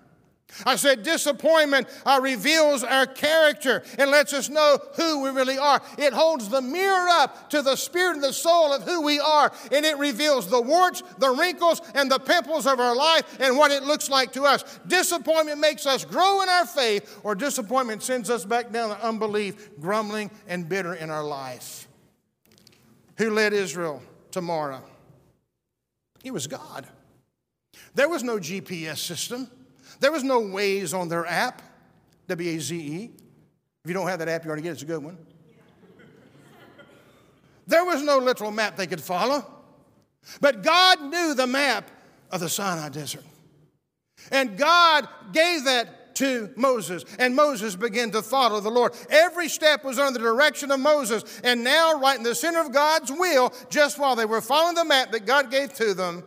I 0.67 0.77
said, 0.77 1.03
disappointment 1.03 1.89
uh, 2.05 2.21
reveals 2.23 2.85
our 2.85 3.07
character 3.07 3.83
and 3.99 4.11
lets 4.11 4.33
us 4.33 4.49
know 4.49 4.79
who 4.97 5.23
we 5.23 5.31
really 5.31 5.59
are. 5.59 5.81
It 5.99 6.13
holds 6.13 6.49
the 6.49 6.61
mirror 6.61 7.09
up 7.09 7.51
to 7.51 7.63
the 7.63 7.77
spirit 7.77 8.15
and 8.15 8.25
the 8.25 8.33
soul 8.33 8.73
of 8.73 8.83
who 8.83 9.03
we 9.03 9.21
are, 9.21 9.53
and 9.73 9.85
it 9.85 9.99
reveals 9.99 10.49
the 10.49 10.61
warts, 10.61 11.03
the 11.19 11.31
wrinkles, 11.31 11.81
and 11.95 12.11
the 12.11 12.19
pimples 12.19 12.67
of 12.67 12.81
our 12.81 12.95
life 12.95 13.39
and 13.41 13.57
what 13.57 13.71
it 13.71 13.83
looks 13.83 14.11
like 14.11 14.33
to 14.33 14.45
us. 14.45 14.65
Disappointment 14.87 15.61
makes 15.61 15.87
us 15.87 16.05
grow 16.05 16.43
in 16.43 16.49
our 16.49 16.67
faith, 16.67 17.21
or 17.23 17.35
disappointment 17.35 18.03
sends 18.03 18.31
us 18.31 18.45
back 18.45 18.73
down 18.73 18.91
to 18.91 19.07
unbelief, 19.07 19.71
grumbling, 19.81 20.31
and 20.49 20.69
bitter 20.69 20.95
in 20.95 21.11
our 21.11 21.25
life. 21.25 21.89
Who 23.19 23.31
led 23.31 23.53
Israel 23.53 24.03
to 24.33 24.41
Marah? 24.41 24.83
It 26.25 26.33
was 26.33 26.47
God. 26.47 26.87
There 27.95 28.09
was 28.09 28.23
no 28.23 28.39
GPS 28.39 28.99
system. 28.99 29.51
There 30.01 30.11
was 30.11 30.25
no 30.25 30.41
Waze 30.41 30.99
on 30.99 31.09
their 31.09 31.27
app, 31.27 31.63
W 32.29 32.57
A 32.57 32.59
Z 32.59 32.77
E. 32.77 33.11
If 33.85 33.89
you 33.89 33.95
don't 33.95 34.09
have 34.09 34.19
that 34.19 34.29
app, 34.29 34.45
you 34.45 34.49
already 34.49 34.63
get 34.63 34.71
it. 34.71 34.73
It's 34.73 34.83
a 34.83 34.87
good 34.87 35.03
one. 35.03 35.19
There 37.67 37.85
was 37.85 38.03
no 38.03 38.19
literal 38.19 38.51
map 38.51 38.77
they 38.77 38.87
could 38.87 39.01
follow. 39.01 39.45
But 40.41 40.63
God 40.63 41.03
knew 41.03 41.35
the 41.35 41.47
map 41.47 41.91
of 42.31 42.41
the 42.41 42.49
Sinai 42.49 42.89
desert. 42.89 43.25
And 44.33 44.59
God 44.59 45.09
gave 45.33 45.65
that 45.65 46.17
to 46.17 46.51
Moses, 46.57 47.05
and 47.19 47.35
Moses 47.35 47.77
began 47.77 48.11
to 48.11 48.21
follow 48.21 48.61
the 48.61 48.71
Lord. 48.71 48.93
Every 49.09 49.49
step 49.49 49.85
was 49.85 49.99
under 49.99 50.19
the 50.19 50.25
direction 50.25 50.71
of 50.71 50.79
Moses, 50.79 51.25
and 51.43 51.65
now, 51.65 51.99
right 51.99 52.19
in 52.19 52.23
the 52.23 52.35
center 52.35 52.61
of 52.61 52.73
God's 52.73 53.11
will, 53.11 53.55
just 53.71 53.99
while 53.99 54.17
they 54.17 54.27
were 54.27 54.43
following 54.43 54.75
the 54.75 54.85
map 54.85 55.13
that 55.13 55.25
God 55.25 55.51
gave 55.51 55.73
to 55.75 55.95
them, 55.95 56.23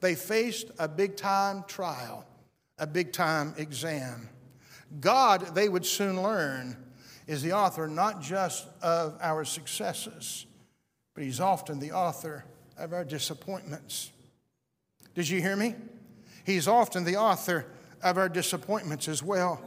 they 0.00 0.14
faced 0.14 0.70
a 0.78 0.86
big 0.86 1.16
time 1.16 1.64
trial 1.66 2.24
a 2.78 2.86
big 2.86 3.12
time 3.12 3.54
exam. 3.56 4.28
God, 5.00 5.54
they 5.54 5.68
would 5.68 5.86
soon 5.86 6.22
learn, 6.22 6.76
is 7.26 7.42
the 7.42 7.52
author 7.52 7.86
not 7.86 8.20
just 8.20 8.66
of 8.82 9.16
our 9.20 9.44
successes, 9.44 10.46
but 11.14 11.24
He's 11.24 11.40
often 11.40 11.78
the 11.78 11.92
author 11.92 12.44
of 12.76 12.92
our 12.92 13.04
disappointments. 13.04 14.10
Did 15.14 15.28
you 15.28 15.40
hear 15.40 15.56
me? 15.56 15.74
He's 16.44 16.66
often 16.66 17.04
the 17.04 17.16
author 17.16 17.66
of 18.02 18.18
our 18.18 18.28
disappointments 18.28 19.08
as 19.08 19.22
well. 19.22 19.62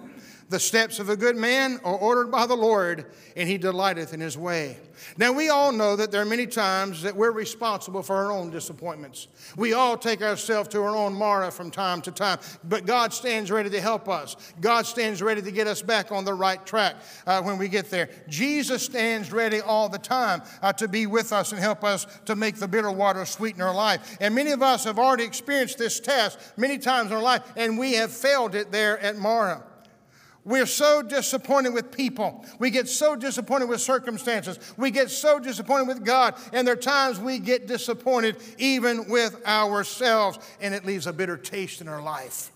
The 0.47 0.59
steps 0.59 0.99
of 0.99 1.09
a 1.09 1.17
good 1.17 1.35
man 1.35 1.79
are 1.83 1.95
ordered 1.95 2.29
by 2.29 2.45
the 2.45 2.55
Lord, 2.55 3.07
and 3.35 3.49
he 3.49 3.57
delighteth 3.57 4.13
in 4.13 4.19
his 4.19 4.37
way. 4.37 4.77
Now, 5.17 5.31
we 5.31 5.49
all 5.49 5.71
know 5.71 5.95
that 5.95 6.11
there 6.11 6.21
are 6.21 6.25
many 6.25 6.45
times 6.45 7.01
that 7.01 7.15
we're 7.15 7.31
responsible 7.31 8.03
for 8.03 8.15
our 8.15 8.31
own 8.31 8.51
disappointments. 8.51 9.27
We 9.57 9.73
all 9.73 9.97
take 9.97 10.21
ourselves 10.21 10.69
to 10.69 10.81
our 10.83 10.95
own 10.95 11.15
Marah 11.15 11.51
from 11.51 11.71
time 11.71 11.99
to 12.03 12.11
time, 12.11 12.37
but 12.63 12.85
God 12.85 13.11
stands 13.11 13.49
ready 13.49 13.71
to 13.71 13.81
help 13.81 14.07
us. 14.07 14.35
God 14.61 14.85
stands 14.85 15.19
ready 15.21 15.41
to 15.41 15.51
get 15.51 15.65
us 15.65 15.81
back 15.81 16.11
on 16.11 16.25
the 16.25 16.33
right 16.33 16.63
track 16.63 16.95
uh, 17.25 17.41
when 17.41 17.57
we 17.57 17.67
get 17.67 17.89
there. 17.89 18.09
Jesus 18.29 18.83
stands 18.83 19.31
ready 19.31 19.61
all 19.61 19.89
the 19.89 19.97
time 19.97 20.43
uh, 20.61 20.71
to 20.73 20.87
be 20.87 21.07
with 21.07 21.33
us 21.33 21.53
and 21.53 21.59
help 21.59 21.83
us 21.83 22.05
to 22.25 22.35
make 22.35 22.57
the 22.57 22.67
bitter 22.67 22.91
water 22.91 23.25
sweet 23.25 23.55
in 23.55 23.61
our 23.61 23.73
life. 23.73 24.15
And 24.21 24.35
many 24.35 24.51
of 24.51 24.61
us 24.61 24.83
have 24.83 24.99
already 24.99 25.23
experienced 25.23 25.79
this 25.79 25.99
test 25.99 26.39
many 26.55 26.77
times 26.77 27.09
in 27.09 27.17
our 27.17 27.23
life, 27.23 27.41
and 27.57 27.79
we 27.79 27.93
have 27.93 28.11
failed 28.11 28.53
it 28.53 28.71
there 28.71 28.99
at 28.99 29.17
Marah. 29.17 29.63
We're 30.45 30.67
so 30.67 31.01
disappointed 31.01 31.73
with 31.73 31.91
people. 31.91 32.45
We 32.59 32.69
get 32.69 32.87
so 32.87 33.15
disappointed 33.15 33.67
with 33.67 33.81
circumstances. 33.81 34.59
We 34.77 34.91
get 34.91 35.09
so 35.09 35.39
disappointed 35.39 35.87
with 35.87 36.05
God. 36.05 36.35
And 36.53 36.67
there 36.67 36.75
are 36.75 36.77
times 36.77 37.19
we 37.19 37.39
get 37.39 37.67
disappointed 37.67 38.37
even 38.59 39.09
with 39.09 39.35
ourselves, 39.47 40.37
and 40.61 40.75
it 40.75 40.85
leaves 40.85 41.07
a 41.07 41.13
bitter 41.13 41.35
taste 41.35 41.81
in 41.81 41.87
our 41.87 42.01
life. 42.01 42.51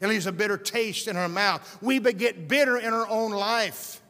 It 0.00 0.08
leaves 0.08 0.26
a 0.26 0.32
bitter 0.32 0.56
taste 0.56 1.06
in 1.06 1.16
our 1.16 1.28
mouth. 1.28 1.78
We 1.82 2.00
get 2.00 2.48
bitter 2.48 2.78
in 2.78 2.94
our 2.94 3.06
own 3.08 3.30
life. 3.30 4.00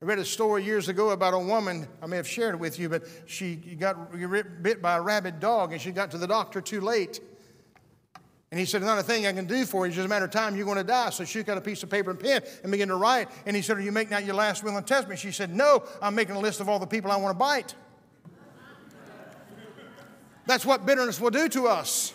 I 0.00 0.04
read 0.04 0.20
a 0.20 0.24
story 0.24 0.62
years 0.62 0.88
ago 0.88 1.10
about 1.10 1.34
a 1.34 1.38
woman, 1.38 1.88
I 2.00 2.06
may 2.06 2.16
have 2.16 2.28
shared 2.28 2.54
it 2.54 2.58
with 2.58 2.78
you, 2.78 2.88
but 2.88 3.04
she 3.26 3.56
got 3.56 4.12
bit 4.62 4.80
by 4.80 4.98
a 4.98 5.02
rabid 5.02 5.40
dog 5.40 5.72
and 5.72 5.80
she 5.80 5.90
got 5.90 6.12
to 6.12 6.18
the 6.18 6.26
doctor 6.28 6.60
too 6.60 6.80
late. 6.80 7.18
And 8.56 8.60
he 8.62 8.64
said, 8.64 8.80
Not 8.80 8.98
a 8.98 9.02
thing 9.02 9.26
I 9.26 9.34
can 9.34 9.44
do 9.44 9.66
for 9.66 9.84
you. 9.84 9.90
It's 9.90 9.96
just 9.96 10.06
a 10.06 10.08
matter 10.08 10.24
of 10.24 10.30
time 10.30 10.56
you're 10.56 10.64
going 10.64 10.78
to 10.78 10.82
die. 10.82 11.10
So 11.10 11.26
she 11.26 11.42
got 11.42 11.58
a 11.58 11.60
piece 11.60 11.82
of 11.82 11.90
paper 11.90 12.10
and 12.10 12.18
pen 12.18 12.40
and 12.62 12.72
began 12.72 12.88
to 12.88 12.96
write. 12.96 13.28
And 13.44 13.54
he 13.54 13.60
said, 13.60 13.76
Are 13.76 13.82
you 13.82 13.92
making 13.92 14.14
out 14.14 14.24
your 14.24 14.34
last 14.34 14.64
will 14.64 14.74
and 14.74 14.86
testament? 14.86 15.20
She 15.20 15.30
said, 15.30 15.54
No, 15.54 15.84
I'm 16.00 16.14
making 16.14 16.36
a 16.36 16.38
list 16.38 16.60
of 16.60 16.68
all 16.70 16.78
the 16.78 16.86
people 16.86 17.10
I 17.10 17.16
want 17.16 17.34
to 17.34 17.38
bite. 17.38 17.74
That's 20.46 20.64
what 20.64 20.86
bitterness 20.86 21.20
will 21.20 21.28
do 21.28 21.50
to 21.50 21.66
us. 21.66 22.14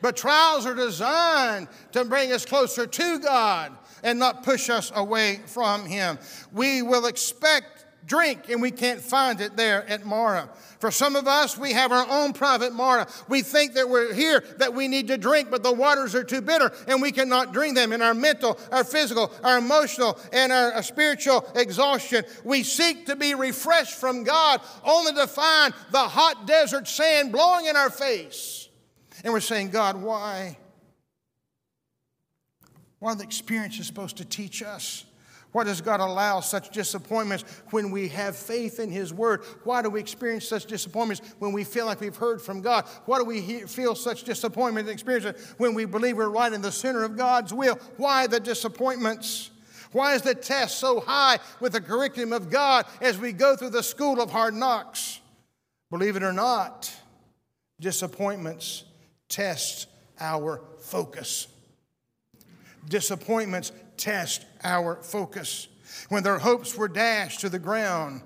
But 0.00 0.16
trials 0.16 0.64
are 0.64 0.74
designed 0.74 1.68
to 1.92 2.06
bring 2.06 2.32
us 2.32 2.46
closer 2.46 2.86
to 2.86 3.18
God 3.18 3.72
and 4.02 4.18
not 4.18 4.44
push 4.44 4.70
us 4.70 4.90
away 4.94 5.40
from 5.44 5.84
Him. 5.84 6.18
We 6.52 6.80
will 6.80 7.04
expect 7.04 7.81
drink 8.06 8.48
and 8.48 8.60
we 8.60 8.70
can't 8.70 9.00
find 9.00 9.40
it 9.40 9.56
there 9.56 9.88
at 9.88 10.04
Marah. 10.04 10.48
For 10.78 10.90
some 10.90 11.14
of 11.14 11.28
us, 11.28 11.56
we 11.56 11.72
have 11.72 11.92
our 11.92 12.06
own 12.08 12.32
private 12.32 12.72
Marah. 12.72 13.06
We 13.28 13.42
think 13.42 13.74
that 13.74 13.88
we're 13.88 14.12
here, 14.12 14.42
that 14.58 14.74
we 14.74 14.88
need 14.88 15.08
to 15.08 15.16
drink, 15.16 15.50
but 15.50 15.62
the 15.62 15.72
waters 15.72 16.14
are 16.14 16.24
too 16.24 16.40
bitter 16.40 16.72
and 16.88 17.00
we 17.00 17.12
cannot 17.12 17.52
drink 17.52 17.76
them. 17.76 17.92
In 17.92 18.02
our 18.02 18.14
mental, 18.14 18.58
our 18.72 18.84
physical, 18.84 19.32
our 19.44 19.58
emotional, 19.58 20.18
and 20.32 20.50
our 20.52 20.82
spiritual 20.82 21.46
exhaustion, 21.54 22.24
we 22.44 22.62
seek 22.62 23.06
to 23.06 23.16
be 23.16 23.34
refreshed 23.34 23.94
from 23.94 24.24
God 24.24 24.60
only 24.84 25.12
to 25.14 25.26
find 25.26 25.72
the 25.90 25.98
hot 25.98 26.46
desert 26.46 26.88
sand 26.88 27.32
blowing 27.32 27.66
in 27.66 27.76
our 27.76 27.90
face. 27.90 28.68
And 29.24 29.32
we're 29.32 29.40
saying, 29.40 29.70
God, 29.70 30.02
why? 30.02 30.58
Why 32.98 33.12
are 33.12 33.16
the 33.16 33.24
experiences 33.24 33.86
supposed 33.86 34.18
to 34.18 34.24
teach 34.24 34.62
us? 34.62 35.04
Why 35.52 35.64
does 35.64 35.82
God 35.82 36.00
allow 36.00 36.40
such 36.40 36.70
disappointments 36.70 37.44
when 37.70 37.90
we 37.90 38.08
have 38.08 38.36
faith 38.36 38.80
in 38.80 38.90
His 38.90 39.12
Word? 39.12 39.42
Why 39.64 39.82
do 39.82 39.90
we 39.90 40.00
experience 40.00 40.48
such 40.48 40.64
disappointments 40.64 41.20
when 41.38 41.52
we 41.52 41.62
feel 41.62 41.84
like 41.84 42.00
we've 42.00 42.16
heard 42.16 42.40
from 42.40 42.62
God? 42.62 42.86
Why 43.04 43.18
do 43.18 43.24
we 43.24 43.60
feel 43.60 43.94
such 43.94 44.24
disappointment 44.24 44.88
and 44.88 44.94
experience 44.94 45.54
when 45.58 45.74
we 45.74 45.84
believe 45.84 46.16
we're 46.16 46.30
right 46.30 46.52
in 46.52 46.62
the 46.62 46.72
center 46.72 47.04
of 47.04 47.18
God's 47.18 47.52
will? 47.52 47.78
Why 47.98 48.26
the 48.26 48.40
disappointments? 48.40 49.50
Why 49.92 50.14
is 50.14 50.22
the 50.22 50.34
test 50.34 50.78
so 50.78 51.00
high 51.00 51.38
with 51.60 51.72
the 51.72 51.80
curriculum 51.82 52.32
of 52.32 52.48
God 52.48 52.86
as 53.02 53.18
we 53.18 53.32
go 53.32 53.54
through 53.54 53.70
the 53.70 53.82
school 53.82 54.22
of 54.22 54.30
hard 54.30 54.54
knocks? 54.54 55.20
Believe 55.90 56.16
it 56.16 56.22
or 56.22 56.32
not, 56.32 56.90
disappointments 57.78 58.84
test 59.28 59.88
our 60.18 60.62
focus. 60.80 61.48
Disappointments 62.88 63.72
test 64.02 64.44
our 64.64 64.96
focus. 65.02 65.68
When 66.08 66.22
their 66.22 66.38
hopes 66.38 66.76
were 66.76 66.88
dashed 66.88 67.40
to 67.40 67.48
the 67.48 67.58
ground, 67.58 68.22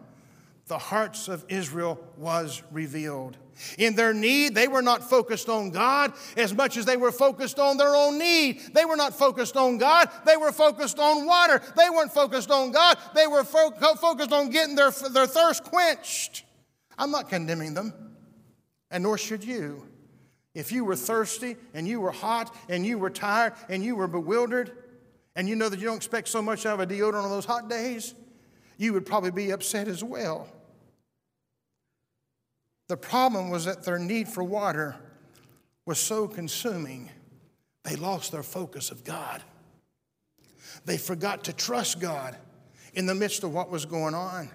the 0.66 0.78
hearts 0.78 1.28
of 1.28 1.44
Israel 1.48 2.00
was 2.16 2.62
revealed. 2.72 3.36
In 3.78 3.94
their 3.94 4.12
need, 4.12 4.54
they 4.54 4.68
were 4.68 4.82
not 4.82 5.08
focused 5.08 5.48
on 5.48 5.70
God 5.70 6.12
as 6.36 6.52
much 6.52 6.76
as 6.76 6.84
they 6.84 6.96
were 6.96 7.12
focused 7.12 7.58
on 7.58 7.76
their 7.76 7.94
own 7.94 8.18
need. 8.18 8.60
They 8.74 8.84
were 8.84 8.96
not 8.96 9.14
focused 9.14 9.56
on 9.56 9.78
God, 9.78 10.10
they 10.24 10.36
were 10.36 10.52
focused 10.52 10.98
on 10.98 11.26
water. 11.26 11.62
They 11.76 11.88
weren't 11.90 12.12
focused 12.12 12.50
on 12.50 12.72
God, 12.72 12.98
they 13.14 13.26
were 13.26 13.44
fo- 13.44 13.70
focused 13.96 14.32
on 14.32 14.50
getting 14.50 14.74
their, 14.74 14.90
their 14.90 15.26
thirst 15.26 15.64
quenched. 15.64 16.44
I'm 16.98 17.10
not 17.10 17.28
condemning 17.28 17.74
them, 17.74 17.92
and 18.90 19.02
nor 19.02 19.18
should 19.18 19.44
you. 19.44 19.86
If 20.54 20.72
you 20.72 20.86
were 20.86 20.96
thirsty 20.96 21.56
and 21.74 21.86
you 21.86 22.00
were 22.00 22.12
hot 22.12 22.54
and 22.70 22.84
you 22.84 22.98
were 22.98 23.10
tired 23.10 23.52
and 23.68 23.84
you 23.84 23.94
were 23.94 24.08
bewildered, 24.08 24.72
and 25.36 25.48
you 25.48 25.54
know 25.54 25.68
that 25.68 25.78
you 25.78 25.86
don't 25.86 25.98
expect 25.98 26.28
so 26.28 26.42
much 26.42 26.64
out 26.66 26.80
of 26.80 26.90
a 26.90 26.92
deodorant 26.92 27.24
on 27.24 27.30
those 27.30 27.44
hot 27.44 27.68
days, 27.68 28.14
you 28.78 28.92
would 28.94 29.06
probably 29.06 29.30
be 29.30 29.50
upset 29.50 29.86
as 29.86 30.02
well. 30.02 30.48
The 32.88 32.96
problem 32.96 33.50
was 33.50 33.66
that 33.66 33.84
their 33.84 33.98
need 33.98 34.28
for 34.28 34.42
water 34.42 34.96
was 35.84 35.98
so 35.98 36.26
consuming, 36.26 37.10
they 37.84 37.96
lost 37.96 38.32
their 38.32 38.42
focus 38.42 38.90
of 38.90 39.04
God. 39.04 39.42
They 40.84 40.96
forgot 40.96 41.44
to 41.44 41.52
trust 41.52 42.00
God 42.00 42.36
in 42.94 43.06
the 43.06 43.14
midst 43.14 43.44
of 43.44 43.52
what 43.52 43.70
was 43.70 43.84
going 43.84 44.14
on. 44.14 44.50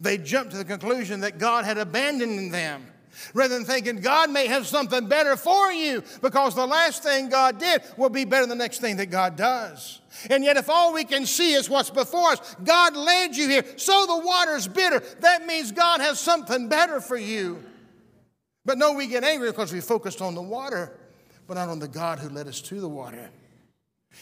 They 0.00 0.16
jumped 0.16 0.52
to 0.52 0.58
the 0.58 0.64
conclusion 0.64 1.20
that 1.20 1.38
God 1.38 1.64
had 1.64 1.76
abandoned 1.76 2.54
them 2.54 2.86
rather 3.34 3.54
than 3.54 3.64
thinking 3.64 4.00
God 4.00 4.30
may 4.30 4.46
have 4.46 4.66
something 4.66 5.06
better 5.06 5.36
for 5.36 5.72
you 5.72 6.02
because 6.22 6.54
the 6.54 6.66
last 6.66 7.02
thing 7.02 7.28
God 7.28 7.58
did 7.58 7.82
will 7.96 8.10
be 8.10 8.24
better 8.24 8.46
than 8.46 8.58
the 8.58 8.64
next 8.64 8.80
thing 8.80 8.96
that 8.96 9.06
God 9.06 9.36
does. 9.36 10.00
And 10.30 10.42
yet, 10.42 10.56
if 10.56 10.68
all 10.68 10.92
we 10.92 11.04
can 11.04 11.26
see 11.26 11.54
is 11.54 11.68
what's 11.68 11.90
before 11.90 12.32
us, 12.32 12.56
God 12.64 12.96
led 12.96 13.36
you 13.36 13.48
here, 13.48 13.64
so 13.76 14.06
the 14.06 14.26
water's 14.26 14.66
bitter. 14.66 15.00
That 15.20 15.46
means 15.46 15.70
God 15.72 16.00
has 16.00 16.18
something 16.18 16.68
better 16.68 17.00
for 17.00 17.16
you. 17.16 17.62
But 18.64 18.78
no, 18.78 18.92
we 18.92 19.06
get 19.06 19.24
angry 19.24 19.50
because 19.50 19.72
we 19.72 19.80
focused 19.80 20.20
on 20.20 20.34
the 20.34 20.42
water, 20.42 20.98
but 21.46 21.54
not 21.54 21.68
on 21.68 21.78
the 21.78 21.88
God 21.88 22.18
who 22.18 22.28
led 22.28 22.48
us 22.48 22.60
to 22.62 22.80
the 22.80 22.88
water. 22.88 23.30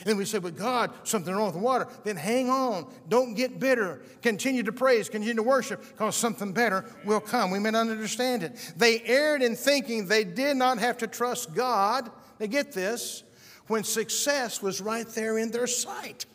And 0.00 0.06
then 0.06 0.16
we 0.16 0.24
say, 0.24 0.38
but 0.38 0.56
God, 0.56 0.90
something 1.04 1.34
wrong 1.34 1.46
with 1.46 1.54
the 1.54 1.60
water. 1.60 1.88
Then 2.04 2.16
hang 2.16 2.50
on. 2.50 2.92
Don't 3.08 3.34
get 3.34 3.58
bitter. 3.58 4.02
Continue 4.22 4.62
to 4.64 4.72
praise, 4.72 5.08
continue 5.08 5.34
to 5.34 5.42
worship, 5.42 5.82
because 5.82 6.16
something 6.16 6.52
better 6.52 6.84
will 7.04 7.20
come. 7.20 7.50
We 7.50 7.58
may 7.58 7.70
not 7.70 7.88
understand 7.88 8.42
it. 8.42 8.74
They 8.76 9.00
erred 9.02 9.42
in 9.42 9.56
thinking 9.56 10.06
they 10.06 10.24
did 10.24 10.56
not 10.56 10.78
have 10.78 10.98
to 10.98 11.06
trust 11.06 11.54
God. 11.54 12.10
They 12.38 12.48
get 12.48 12.72
this 12.72 13.22
when 13.68 13.84
success 13.84 14.62
was 14.62 14.80
right 14.80 15.08
there 15.08 15.38
in 15.38 15.50
their 15.50 15.66
sight. 15.66 16.26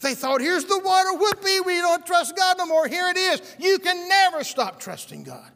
They 0.00 0.14
thought, 0.14 0.40
here's 0.40 0.66
the 0.66 0.78
water, 0.78 1.14
whoopee, 1.14 1.60
we 1.60 1.76
don't 1.76 2.04
trust 2.04 2.36
God 2.36 2.58
no 2.58 2.66
more. 2.66 2.86
Here 2.86 3.08
it 3.08 3.16
is. 3.16 3.56
You 3.58 3.78
can 3.78 4.08
never 4.08 4.44
stop 4.44 4.78
trusting 4.78 5.24
God. 5.24 5.50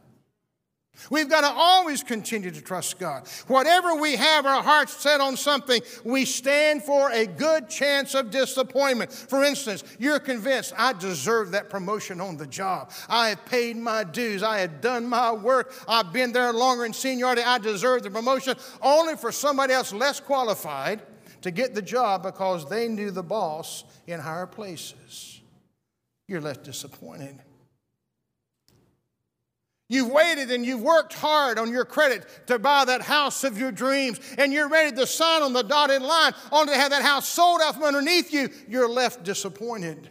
We've 1.11 1.29
got 1.29 1.43
to 1.43 1.49
always 1.49 2.03
continue 2.03 2.51
to 2.51 2.61
trust 2.61 2.99
God. 2.99 3.27
Whatever 3.47 3.95
we 3.95 4.17
have 4.17 4.47
our 4.47 4.63
hearts 4.63 4.97
set 4.97 5.21
on 5.21 5.37
something, 5.37 5.81
we 6.05 6.25
stand 6.25 6.83
for 6.83 7.11
a 7.11 7.27
good 7.27 7.69
chance 7.69 8.15
of 8.15 8.31
disappointment. 8.31 9.13
For 9.13 9.45
instance, 9.45 9.85
you're 9.99 10.19
convinced, 10.19 10.75
I 10.77 10.93
deserve 10.93 11.53
that 11.53 11.71
promotion 11.71 12.21
on 12.21 12.37
the 12.37 12.47
job. 12.47 12.91
I 13.09 13.31
have 13.31 13.45
paid 13.47 13.77
my 13.77 14.05
dues. 14.05 14.43
I 14.43 14.59
have 14.59 14.81
done 14.81 15.09
my 15.09 15.33
work. 15.33 15.73
I've 15.89 16.13
been 16.13 16.33
there 16.33 16.53
longer 16.53 16.85
in 16.85 16.93
seniority. 16.93 17.43
I 17.43 17.59
deserve 17.59 18.03
the 18.03 18.11
promotion, 18.11 18.57
only 18.83 19.17
for 19.17 19.33
somebody 19.33 19.73
else 19.73 19.93
less 19.93 20.21
qualified 20.21 21.03
to 21.43 21.51
get 21.51 21.75
the 21.75 21.83
job 21.83 22.23
because 22.23 22.69
they 22.69 22.89
knew 22.89 23.11
the 23.11 23.23
boss 23.23 23.85
in 24.07 24.21
higher 24.21 24.47
places. 24.47 25.41
You're 26.27 26.41
left 26.41 26.65
disappointed. 26.65 27.39
You've 29.89 30.11
waited 30.11 30.51
and 30.51 30.67
you've 30.67 30.83
worked 30.83 31.15
hard 31.15 31.59
on 31.59 31.71
your 31.71 31.87
credit 31.87 32.27
to 32.49 32.59
buy 32.59 32.85
that 32.85 33.01
house 33.01 33.43
of 33.43 33.57
your 33.57 33.73
dreams, 33.73 34.21
and 34.37 34.53
you're 34.53 34.69
ready 34.69 34.95
to 34.97 35.07
sign 35.07 35.43
on 35.43 35.55
the 35.55 35.63
dotted 35.63 36.03
line 36.03 36.35
only 36.53 36.75
to 36.75 36.79
have 36.79 36.91
that 36.91 37.03
house 37.03 37.27
sold 37.27 37.63
out 37.63 37.75
from 37.75 37.85
underneath 37.85 38.33
you. 38.33 38.51
You're 38.69 38.89
left 38.89 39.25
disappointed. 39.25 40.11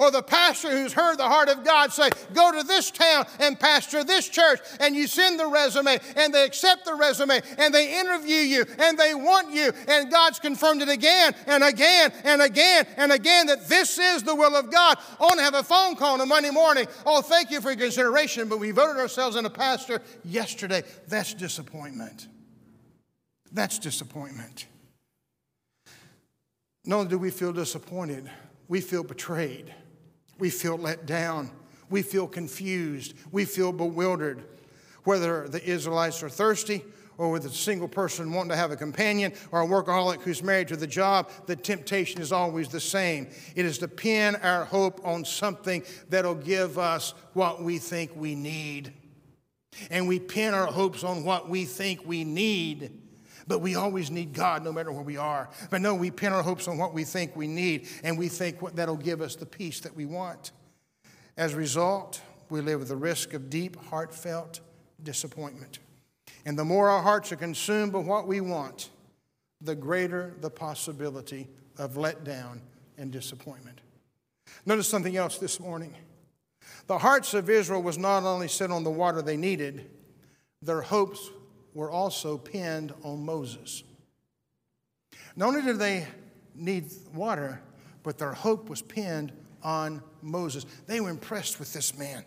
Or 0.00 0.10
the 0.10 0.22
pastor 0.22 0.70
who's 0.70 0.94
heard 0.94 1.18
the 1.18 1.28
heart 1.28 1.50
of 1.50 1.62
God 1.62 1.92
say, 1.92 2.08
Go 2.32 2.50
to 2.52 2.66
this 2.66 2.90
town 2.90 3.26
and 3.38 3.60
pastor 3.60 4.02
this 4.02 4.30
church, 4.30 4.58
and 4.80 4.96
you 4.96 5.06
send 5.06 5.38
the 5.38 5.46
resume, 5.46 5.98
and 6.16 6.32
they 6.32 6.46
accept 6.46 6.86
the 6.86 6.94
resume, 6.94 7.38
and 7.58 7.74
they 7.74 8.00
interview 8.00 8.36
you, 8.36 8.64
and 8.78 8.98
they 8.98 9.14
want 9.14 9.52
you, 9.52 9.70
and 9.88 10.10
God's 10.10 10.38
confirmed 10.38 10.80
it 10.80 10.88
again 10.88 11.34
and 11.46 11.62
again 11.62 12.14
and 12.24 12.40
again 12.40 12.86
and 12.96 13.12
again 13.12 13.48
that 13.48 13.68
this 13.68 13.98
is 13.98 14.22
the 14.22 14.34
will 14.34 14.56
of 14.56 14.72
God. 14.72 14.96
I 15.20 15.28
only 15.30 15.44
have 15.44 15.52
a 15.52 15.62
phone 15.62 15.96
call 15.96 16.14
on 16.14 16.20
a 16.22 16.26
Monday 16.26 16.50
morning. 16.50 16.86
Oh, 17.04 17.20
thank 17.20 17.50
you 17.50 17.60
for 17.60 17.68
your 17.68 17.80
consideration, 17.80 18.48
but 18.48 18.58
we 18.58 18.70
voted 18.70 18.96
ourselves 18.96 19.36
in 19.36 19.44
a 19.44 19.50
pastor 19.50 20.00
yesterday. 20.24 20.82
That's 21.08 21.34
disappointment. 21.34 22.26
That's 23.52 23.78
disappointment. 23.78 24.64
Not 26.86 27.00
only 27.00 27.10
do 27.10 27.18
we 27.18 27.30
feel 27.30 27.52
disappointed, 27.52 28.30
we 28.66 28.80
feel 28.80 29.04
betrayed. 29.04 29.74
We 30.40 30.50
feel 30.50 30.76
let 30.76 31.06
down. 31.06 31.50
We 31.90 32.02
feel 32.02 32.26
confused. 32.26 33.14
We 33.30 33.44
feel 33.44 33.72
bewildered. 33.72 34.42
Whether 35.04 35.48
the 35.48 35.62
Israelites 35.64 36.22
are 36.22 36.28
thirsty 36.28 36.84
or 37.18 37.30
with 37.30 37.44
a 37.44 37.50
single 37.50 37.88
person 37.88 38.32
wanting 38.32 38.50
to 38.50 38.56
have 38.56 38.70
a 38.70 38.76
companion 38.76 39.32
or 39.52 39.62
a 39.62 39.66
workaholic 39.66 40.22
who's 40.22 40.42
married 40.42 40.68
to 40.68 40.76
the 40.76 40.86
job, 40.86 41.30
the 41.46 41.56
temptation 41.56 42.20
is 42.20 42.32
always 42.32 42.68
the 42.68 42.80
same. 42.80 43.28
It 43.54 43.66
is 43.66 43.78
to 43.78 43.88
pin 43.88 44.36
our 44.36 44.64
hope 44.64 45.00
on 45.04 45.24
something 45.24 45.82
that'll 46.08 46.34
give 46.34 46.78
us 46.78 47.14
what 47.34 47.62
we 47.62 47.78
think 47.78 48.12
we 48.16 48.34
need. 48.34 48.92
And 49.90 50.08
we 50.08 50.18
pin 50.18 50.54
our 50.54 50.66
hopes 50.66 51.04
on 51.04 51.24
what 51.24 51.48
we 51.48 51.64
think 51.64 52.06
we 52.06 52.24
need. 52.24 52.99
But 53.50 53.62
we 53.62 53.74
always 53.74 54.12
need 54.12 54.32
God 54.32 54.62
no 54.62 54.70
matter 54.70 54.92
where 54.92 55.02
we 55.02 55.16
are. 55.16 55.50
But 55.70 55.80
no, 55.80 55.96
we 55.96 56.12
pin 56.12 56.32
our 56.32 56.42
hopes 56.44 56.68
on 56.68 56.78
what 56.78 56.94
we 56.94 57.02
think 57.02 57.34
we 57.34 57.48
need, 57.48 57.88
and 58.04 58.16
we 58.16 58.28
think 58.28 58.62
what 58.62 58.76
that'll 58.76 58.96
give 58.96 59.20
us 59.20 59.34
the 59.34 59.44
peace 59.44 59.80
that 59.80 59.96
we 59.96 60.06
want. 60.06 60.52
As 61.36 61.54
a 61.54 61.56
result, 61.56 62.22
we 62.48 62.60
live 62.60 62.78
with 62.78 62.90
the 62.90 62.96
risk 62.96 63.34
of 63.34 63.50
deep, 63.50 63.76
heartfelt 63.86 64.60
disappointment. 65.02 65.80
And 66.46 66.56
the 66.56 66.64
more 66.64 66.90
our 66.90 67.02
hearts 67.02 67.32
are 67.32 67.36
consumed 67.36 67.92
by 67.92 67.98
what 67.98 68.28
we 68.28 68.40
want, 68.40 68.90
the 69.60 69.74
greater 69.74 70.32
the 70.40 70.50
possibility 70.50 71.48
of 71.76 71.94
letdown 71.94 72.60
and 72.98 73.10
disappointment. 73.10 73.80
Notice 74.64 74.86
something 74.86 75.16
else 75.16 75.38
this 75.38 75.58
morning. 75.58 75.96
The 76.86 76.98
hearts 76.98 77.34
of 77.34 77.50
Israel 77.50 77.82
was 77.82 77.98
not 77.98 78.22
only 78.22 78.46
set 78.46 78.70
on 78.70 78.84
the 78.84 78.90
water 78.90 79.22
they 79.22 79.36
needed, 79.36 79.90
their 80.62 80.82
hopes 80.82 81.30
were 81.74 81.90
also 81.90 82.36
pinned 82.38 82.92
on 83.02 83.24
Moses. 83.24 83.82
Not 85.36 85.48
only 85.48 85.62
did 85.62 85.78
they 85.78 86.06
need 86.54 86.90
water, 87.14 87.60
but 88.02 88.18
their 88.18 88.32
hope 88.32 88.68
was 88.68 88.82
pinned 88.82 89.32
on 89.62 90.02
Moses. 90.22 90.66
They 90.86 91.00
were 91.00 91.10
impressed 91.10 91.58
with 91.58 91.72
this 91.72 91.96
man. 91.96 92.24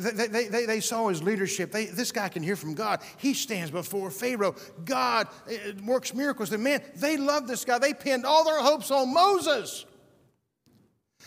They, 0.00 0.26
they, 0.26 0.48
they, 0.48 0.66
they, 0.66 0.80
saw 0.80 1.08
his 1.08 1.22
leadership. 1.22 1.70
They, 1.70 1.86
this 1.86 2.10
guy 2.10 2.28
can 2.28 2.42
hear 2.42 2.56
from 2.56 2.74
God. 2.74 3.00
He 3.18 3.32
stands 3.32 3.70
before 3.70 4.10
Pharaoh. 4.10 4.56
God 4.84 5.28
eh, 5.48 5.72
works 5.84 6.12
miracles. 6.12 6.50
And 6.52 6.64
man, 6.64 6.82
they 6.96 7.16
loved 7.16 7.46
this 7.46 7.64
guy. 7.64 7.78
They 7.78 7.94
pinned 7.94 8.26
all 8.26 8.44
their 8.44 8.60
hopes 8.60 8.90
on 8.90 9.14
Moses. 9.14 9.84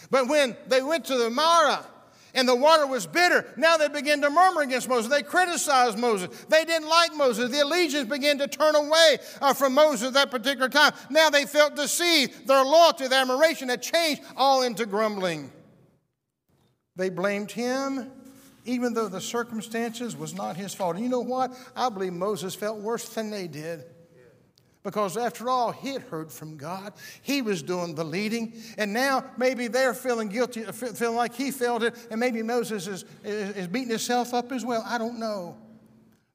But 0.09 0.27
when 0.27 0.57
they 0.67 0.81
went 0.81 1.05
to 1.05 1.17
the 1.17 1.29
Marah, 1.29 1.85
and 2.33 2.47
the 2.47 2.55
water 2.55 2.87
was 2.87 3.05
bitter. 3.05 3.45
Now 3.57 3.77
they 3.77 3.87
began 3.87 4.21
to 4.21 4.29
murmur 4.29 4.61
against 4.61 4.87
Moses. 4.87 5.11
They 5.11 5.23
criticized 5.23 5.97
Moses. 5.97 6.29
They 6.49 6.65
didn't 6.65 6.87
like 6.87 7.13
Moses. 7.15 7.51
The 7.51 7.61
allegiance 7.61 8.09
began 8.09 8.37
to 8.39 8.47
turn 8.47 8.75
away 8.75 9.17
uh, 9.41 9.53
from 9.53 9.73
Moses 9.73 10.09
at 10.09 10.13
that 10.13 10.31
particular 10.31 10.69
time. 10.69 10.93
Now 11.09 11.29
they 11.29 11.45
felt 11.45 11.75
deceived. 11.75 12.47
Their 12.47 12.63
loyalty, 12.63 13.07
their 13.07 13.21
admiration 13.21 13.69
had 13.69 13.81
changed 13.81 14.21
all 14.35 14.63
into 14.63 14.85
grumbling. 14.85 15.51
They 16.95 17.09
blamed 17.09 17.51
him, 17.51 18.11
even 18.65 18.93
though 18.93 19.07
the 19.07 19.21
circumstances 19.21 20.15
was 20.15 20.33
not 20.33 20.57
his 20.57 20.73
fault. 20.73 20.95
And 20.95 21.03
you 21.03 21.09
know 21.09 21.21
what? 21.21 21.53
I 21.75 21.89
believe 21.89 22.13
Moses 22.13 22.53
felt 22.53 22.79
worse 22.79 23.07
than 23.09 23.31
they 23.31 23.47
did. 23.47 23.85
Because 24.83 25.15
after 25.15 25.47
all, 25.47 25.71
he 25.71 25.93
had 25.93 26.01
heard 26.03 26.31
from 26.31 26.57
God. 26.57 26.93
He 27.21 27.41
was 27.41 27.61
doing 27.61 27.93
the 27.93 28.03
leading. 28.03 28.53
And 28.77 28.93
now 28.93 29.25
maybe 29.37 29.67
they're 29.67 29.93
feeling 29.93 30.27
guilty, 30.27 30.65
uh, 30.65 30.71
feeling 30.71 31.17
like 31.17 31.35
he 31.35 31.51
felt 31.51 31.83
it. 31.83 31.95
And 32.09 32.19
maybe 32.19 32.41
Moses 32.41 32.87
is, 32.87 33.05
is 33.23 33.67
beating 33.67 33.89
himself 33.89 34.33
up 34.33 34.51
as 34.51 34.65
well. 34.65 34.83
I 34.85 34.97
don't 34.97 35.19
know. 35.19 35.55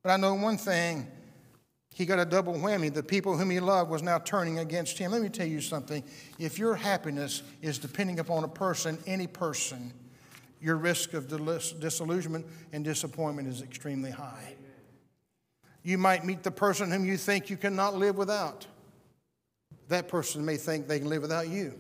But 0.03 0.11
I 0.11 0.17
know 0.17 0.35
one 0.35 0.59
thing 0.59 1.09
he 1.97 2.05
got 2.05 2.19
a 2.19 2.27
double 2.27 2.53
whammy. 2.53 2.93
The 2.93 3.03
people 3.03 3.39
whom 3.39 3.49
he 3.49 3.59
loved 3.59 3.91
was 3.91 4.03
now 4.03 4.19
turning 4.19 4.59
against 4.59 4.99
him. 4.99 5.13
Let 5.13 5.23
me 5.23 5.31
tell 5.31 5.47
you 5.47 5.63
something. 5.63 6.05
If 6.39 6.59
your 6.59 6.75
happiness 6.75 7.43
is 7.63 7.79
depending 7.79 8.19
upon 8.19 8.45
a 8.45 8.49
person, 8.49 8.99
any 9.07 9.27
person, 9.27 9.95
your 10.61 10.77
risk 10.77 11.15
of 11.15 11.27
disillusionment 11.27 12.45
and 12.75 12.85
disappointment 12.85 13.49
is 13.49 13.63
extremely 13.63 14.11
high. 14.11 14.56
You 15.87 15.99
might 15.99 16.25
meet 16.25 16.43
the 16.43 16.51
person 16.51 16.91
whom 16.91 17.05
you 17.05 17.17
think 17.17 17.49
you 17.49 17.57
cannot 17.57 17.95
live 17.95 18.17
without. 18.17 18.67
That 19.87 20.09
person 20.09 20.45
may 20.45 20.57
think 20.57 20.89
they 20.89 20.99
can 20.99 21.09
live 21.09 21.23
without 21.23 21.49
you. 21.49 21.75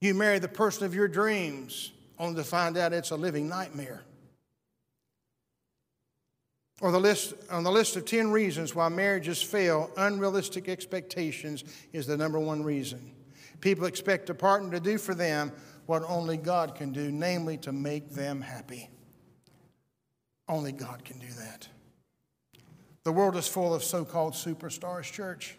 You 0.00 0.14
marry 0.14 0.38
the 0.38 0.46
person 0.46 0.86
of 0.86 0.94
your 0.94 1.08
dreams 1.08 1.90
only 2.20 2.36
to 2.36 2.44
find 2.44 2.76
out 2.76 2.92
it's 2.92 3.10
a 3.10 3.16
living 3.16 3.48
nightmare. 3.48 4.04
Or 6.80 6.92
the 6.92 7.00
list, 7.00 7.34
on 7.50 7.64
the 7.64 7.72
list 7.72 7.96
of 7.96 8.04
10 8.04 8.30
reasons 8.30 8.76
why 8.76 8.88
marriages 8.88 9.42
fail, 9.42 9.90
unrealistic 9.96 10.68
expectations 10.68 11.64
is 11.92 12.06
the 12.06 12.16
number 12.16 12.38
one 12.38 12.62
reason. 12.62 13.10
People 13.60 13.86
expect 13.86 14.30
a 14.30 14.34
partner 14.34 14.70
to 14.70 14.78
do 14.78 14.98
for 14.98 15.16
them 15.16 15.50
what 15.86 16.04
only 16.06 16.36
God 16.36 16.76
can 16.76 16.92
do, 16.92 17.10
namely 17.10 17.56
to 17.58 17.72
make 17.72 18.10
them 18.10 18.40
happy. 18.40 18.88
Only 20.48 20.70
God 20.70 21.04
can 21.04 21.18
do 21.18 21.26
that. 21.38 21.66
The 23.04 23.12
world 23.12 23.36
is 23.36 23.48
full 23.48 23.74
of 23.74 23.82
so 23.82 24.04
called 24.04 24.34
superstars, 24.34 25.10
church. 25.10 25.56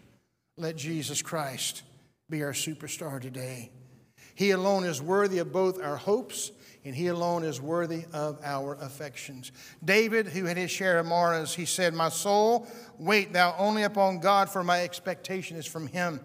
Let 0.57 0.75
Jesus 0.75 1.21
Christ 1.21 1.83
be 2.29 2.43
our 2.43 2.53
superstar 2.53 3.19
today. 3.19 3.71
He 4.35 4.51
alone 4.51 4.85
is 4.85 5.01
worthy 5.01 5.39
of 5.39 5.51
both 5.51 5.81
our 5.81 5.97
hopes 5.97 6.51
and 6.85 6.95
he 6.95 7.07
alone 7.07 7.43
is 7.43 7.61
worthy 7.61 8.05
of 8.11 8.39
our 8.43 8.75
affections. 8.75 9.51
David, 9.83 10.27
who 10.27 10.45
had 10.45 10.57
his 10.57 10.71
share 10.71 10.99
of 10.99 11.05
Marahs, 11.05 11.53
he 11.53 11.65
said, 11.65 11.93
My 11.93 12.09
soul, 12.09 12.67
wait 12.97 13.31
thou 13.31 13.55
only 13.57 13.83
upon 13.83 14.19
God, 14.19 14.49
for 14.49 14.63
my 14.63 14.83
expectation 14.83 15.55
is 15.55 15.65
from 15.65 15.87
him. 15.87 16.19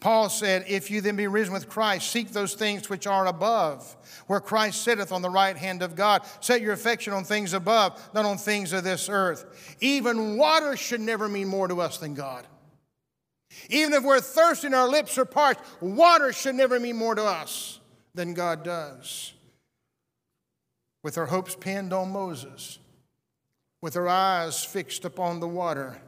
Paul 0.00 0.30
said, 0.30 0.64
If 0.66 0.90
you 0.90 1.02
then 1.02 1.16
be 1.16 1.26
risen 1.26 1.52
with 1.52 1.68
Christ, 1.68 2.10
seek 2.10 2.30
those 2.30 2.54
things 2.54 2.88
which 2.88 3.06
are 3.06 3.26
above, 3.26 3.96
where 4.26 4.40
Christ 4.40 4.82
sitteth 4.82 5.12
on 5.12 5.20
the 5.20 5.28
right 5.28 5.56
hand 5.56 5.82
of 5.82 5.94
God. 5.94 6.22
Set 6.40 6.62
your 6.62 6.72
affection 6.72 7.12
on 7.12 7.24
things 7.24 7.52
above, 7.52 8.00
not 8.14 8.24
on 8.24 8.38
things 8.38 8.72
of 8.72 8.82
this 8.82 9.10
earth. 9.10 9.76
Even 9.80 10.38
water 10.38 10.76
should 10.76 11.00
never 11.00 11.28
mean 11.28 11.48
more 11.48 11.68
to 11.68 11.80
us 11.82 11.98
than 11.98 12.14
God. 12.14 12.46
Even 13.68 13.92
if 13.92 14.02
we're 14.02 14.20
thirsty 14.20 14.66
and 14.66 14.74
our 14.74 14.88
lips 14.88 15.18
are 15.18 15.26
parched, 15.26 15.60
water 15.80 16.32
should 16.32 16.54
never 16.54 16.80
mean 16.80 16.96
more 16.96 17.14
to 17.14 17.24
us 17.24 17.78
than 18.14 18.32
God 18.32 18.64
does. 18.64 19.34
With 21.02 21.18
our 21.18 21.26
hopes 21.26 21.56
pinned 21.56 21.92
on 21.92 22.10
Moses, 22.10 22.78
with 23.82 23.96
our 23.96 24.08
eyes 24.08 24.64
fixed 24.64 25.04
upon 25.04 25.40
the 25.40 25.48
water, 25.48 26.00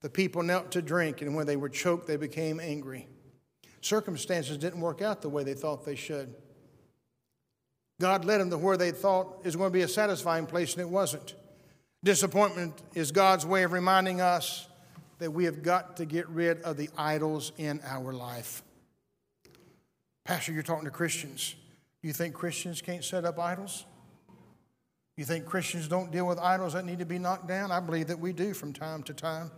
the 0.00 0.10
people 0.10 0.42
knelt 0.42 0.70
to 0.72 0.82
drink, 0.82 1.22
and 1.22 1.34
when 1.34 1.46
they 1.46 1.56
were 1.56 1.68
choked, 1.68 2.06
they 2.06 2.16
became 2.16 2.60
angry. 2.60 3.08
Circumstances 3.80 4.56
didn't 4.56 4.80
work 4.80 5.02
out 5.02 5.22
the 5.22 5.28
way 5.28 5.44
they 5.44 5.54
thought 5.54 5.84
they 5.84 5.94
should. 5.94 6.34
God 8.00 8.24
led 8.24 8.40
them 8.40 8.50
to 8.50 8.58
where 8.58 8.76
they 8.76 8.92
thought 8.92 9.40
is 9.44 9.56
going 9.56 9.70
to 9.70 9.72
be 9.72 9.82
a 9.82 9.88
satisfying 9.88 10.46
place, 10.46 10.74
and 10.74 10.82
it 10.82 10.88
wasn't. 10.88 11.34
Disappointment 12.04 12.80
is 12.94 13.10
God's 13.10 13.44
way 13.44 13.64
of 13.64 13.72
reminding 13.72 14.20
us 14.20 14.68
that 15.18 15.32
we 15.32 15.44
have 15.46 15.62
got 15.62 15.96
to 15.96 16.04
get 16.04 16.28
rid 16.28 16.62
of 16.62 16.76
the 16.76 16.88
idols 16.96 17.50
in 17.56 17.80
our 17.84 18.12
life. 18.12 18.62
Pastor, 20.24 20.52
you're 20.52 20.62
talking 20.62 20.84
to 20.84 20.92
Christians. 20.92 21.56
You 22.02 22.12
think 22.12 22.34
Christians 22.34 22.80
can't 22.80 23.02
set 23.02 23.24
up 23.24 23.38
idols? 23.38 23.84
You 25.16 25.24
think 25.24 25.46
Christians 25.46 25.88
don't 25.88 26.12
deal 26.12 26.28
with 26.28 26.38
idols 26.38 26.74
that 26.74 26.84
need 26.84 27.00
to 27.00 27.04
be 27.04 27.18
knocked 27.18 27.48
down? 27.48 27.72
I 27.72 27.80
believe 27.80 28.06
that 28.06 28.20
we 28.20 28.32
do 28.32 28.54
from 28.54 28.72
time 28.72 29.02
to 29.04 29.14
time. 29.14 29.50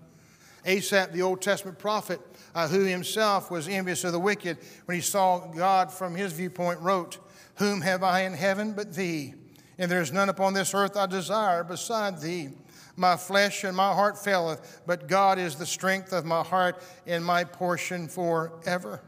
Asaph, 0.65 1.13
the 1.13 1.23
Old 1.23 1.41
Testament 1.41 1.79
prophet, 1.79 2.21
uh, 2.55 2.69
who 2.69 2.85
himself 2.85 3.51
was 3.51 3.69
envious 3.69 4.05
of 4.05 4.13
the 4.13 4.21
wicked, 4.21 4.59
when 4.85 4.97
he 4.97 5.01
saw 5.01 5.39
God 5.39 5.93
from 5.93 6.15
his 6.15 6.33
viewpoint, 6.33 6.81
wrote, 6.81 7.19
Whom 7.57 7.81
have 7.81 8.03
I 8.03 8.23
in 8.23 8.33
heaven 8.35 8.73
but 8.73 8.95
thee? 8.95 9.35
And 9.79 9.91
there 9.91 10.03
is 10.03 10.13
none 10.13 10.29
upon 10.29 10.53
this 10.53 10.75
earth 10.75 10.97
I 10.97 11.07
desire 11.07 11.65
beside 11.65 12.21
thee. 12.21 12.51
My 12.97 13.17
flesh 13.17 13.65
and 13.65 13.75
my 13.75 13.95
heart 13.95 14.23
faileth, 14.23 14.83
but 14.87 15.09
God 15.09 15.39
is 15.39 15.57
the 15.57 15.65
strength 15.65 16.13
of 16.13 16.27
my 16.27 16.43
heart 16.43 16.83
and 17.07 17.25
my 17.25 17.45
portion 17.45 18.09
forever. 18.09 19.01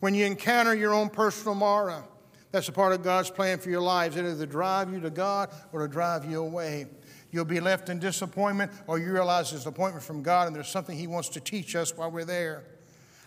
When 0.00 0.14
you 0.14 0.26
encounter 0.26 0.74
your 0.74 0.92
own 0.92 1.08
personal 1.08 1.54
Marah, 1.54 2.04
that's 2.50 2.68
a 2.68 2.72
part 2.72 2.92
of 2.92 3.02
God's 3.02 3.30
plan 3.30 3.58
for 3.58 3.70
your 3.70 3.80
lives, 3.80 4.16
either 4.16 4.34
to 4.34 4.46
drive 4.46 4.92
you 4.92 5.00
to 5.00 5.10
God 5.10 5.50
or 5.72 5.80
to 5.80 5.88
drive 5.88 6.30
you 6.30 6.40
away. 6.40 6.86
You'll 7.30 7.44
be 7.44 7.60
left 7.60 7.88
in 7.88 7.98
disappointment, 7.98 8.72
or 8.86 8.98
you 8.98 9.12
realize 9.12 9.50
there's 9.50 9.66
an 9.66 9.68
appointment 9.68 10.04
from 10.04 10.22
God 10.22 10.46
and 10.46 10.56
there's 10.56 10.68
something 10.68 10.96
He 10.96 11.06
wants 11.06 11.28
to 11.30 11.40
teach 11.40 11.76
us 11.76 11.96
while 11.96 12.10
we're 12.10 12.24
there. 12.24 12.64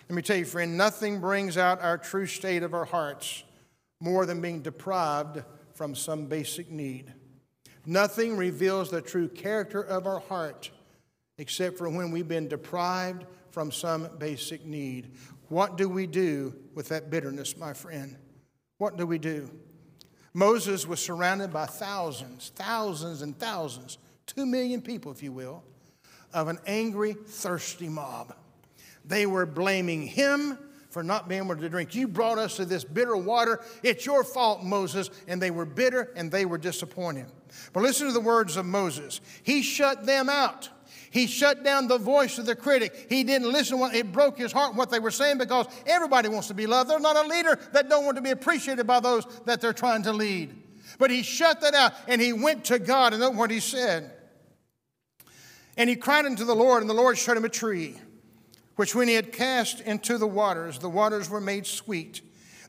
Let 0.09 0.15
me 0.15 0.21
tell 0.21 0.37
you, 0.37 0.45
friend, 0.45 0.77
nothing 0.77 1.19
brings 1.19 1.57
out 1.57 1.81
our 1.81 1.97
true 1.97 2.25
state 2.25 2.63
of 2.63 2.73
our 2.73 2.85
hearts 2.85 3.43
more 3.99 4.25
than 4.25 4.41
being 4.41 4.61
deprived 4.61 5.43
from 5.73 5.95
some 5.95 6.25
basic 6.25 6.69
need. 6.69 7.13
Nothing 7.85 8.37
reveals 8.37 8.89
the 8.89 9.01
true 9.01 9.27
character 9.27 9.81
of 9.81 10.05
our 10.05 10.19
heart 10.19 10.71
except 11.37 11.77
for 11.77 11.89
when 11.89 12.11
we've 12.11 12.27
been 12.27 12.47
deprived 12.47 13.25
from 13.49 13.71
some 13.71 14.09
basic 14.19 14.65
need. 14.65 15.11
What 15.49 15.75
do 15.75 15.89
we 15.89 16.07
do 16.07 16.55
with 16.75 16.89
that 16.89 17.09
bitterness, 17.09 17.57
my 17.57 17.73
friend? 17.73 18.15
What 18.77 18.97
do 18.97 19.05
we 19.05 19.17
do? 19.17 19.49
Moses 20.33 20.87
was 20.87 21.03
surrounded 21.03 21.51
by 21.51 21.65
thousands, 21.65 22.51
thousands, 22.55 23.21
and 23.21 23.37
thousands, 23.37 23.97
two 24.25 24.45
million 24.45 24.81
people, 24.81 25.11
if 25.11 25.21
you 25.21 25.31
will, 25.31 25.63
of 26.33 26.47
an 26.47 26.59
angry, 26.65 27.13
thirsty 27.13 27.89
mob. 27.89 28.35
They 29.05 29.25
were 29.25 29.45
blaming 29.45 30.03
him 30.03 30.57
for 30.89 31.03
not 31.03 31.27
being 31.27 31.43
able 31.43 31.55
to 31.55 31.69
drink. 31.69 31.95
You 31.95 32.07
brought 32.07 32.37
us 32.37 32.57
to 32.57 32.65
this 32.65 32.83
bitter 32.83 33.15
water. 33.15 33.61
It's 33.81 34.05
your 34.05 34.23
fault, 34.23 34.63
Moses. 34.63 35.09
And 35.27 35.41
they 35.41 35.51
were 35.51 35.65
bitter 35.65 36.11
and 36.15 36.29
they 36.29 36.45
were 36.45 36.57
disappointed. 36.57 37.27
But 37.73 37.83
listen 37.83 38.07
to 38.07 38.13
the 38.13 38.19
words 38.19 38.57
of 38.57 38.65
Moses. 38.65 39.21
He 39.43 39.63
shut 39.63 40.05
them 40.05 40.29
out. 40.29 40.69
He 41.11 41.27
shut 41.27 41.63
down 41.63 41.87
the 41.87 41.97
voice 41.97 42.37
of 42.39 42.45
the 42.45 42.55
critic. 42.55 43.07
He 43.09 43.25
didn't 43.25 43.51
listen. 43.51 43.79
It 43.93 44.13
broke 44.13 44.37
his 44.37 44.53
heart 44.53 44.75
what 44.75 44.89
they 44.89 44.99
were 44.99 45.11
saying 45.11 45.37
because 45.37 45.67
everybody 45.85 46.29
wants 46.29 46.47
to 46.47 46.53
be 46.53 46.65
loved. 46.65 46.89
There's 46.89 47.01
not 47.01 47.17
a 47.17 47.27
leader 47.27 47.59
that 47.73 47.89
don't 47.89 48.05
want 48.05 48.15
to 48.15 48.21
be 48.21 48.31
appreciated 48.31 48.87
by 48.87 49.01
those 49.01 49.25
that 49.45 49.59
they're 49.59 49.73
trying 49.73 50.03
to 50.03 50.13
lead. 50.13 50.55
But 50.97 51.11
he 51.11 51.21
shut 51.21 51.59
that 51.61 51.73
out 51.73 51.93
and 52.07 52.21
he 52.21 52.31
went 52.31 52.63
to 52.65 52.79
God 52.79 53.11
and 53.11 53.21
look 53.21 53.35
what 53.35 53.51
he 53.51 53.59
said. 53.59 54.09
And 55.75 55.89
he 55.89 55.97
cried 55.97 56.25
unto 56.25 56.45
the 56.45 56.55
Lord, 56.55 56.81
and 56.81 56.89
the 56.89 56.93
Lord 56.93 57.17
showed 57.17 57.37
him 57.37 57.45
a 57.45 57.49
tree, 57.49 57.97
which 58.77 58.95
when 58.95 59.07
he 59.07 59.13
had 59.13 59.33
cast 59.33 59.81
into 59.81 60.17
the 60.17 60.27
waters, 60.27 60.79
the 60.79 60.89
waters 60.89 61.29
were 61.29 61.41
made 61.41 61.65
sweet. 61.65 62.21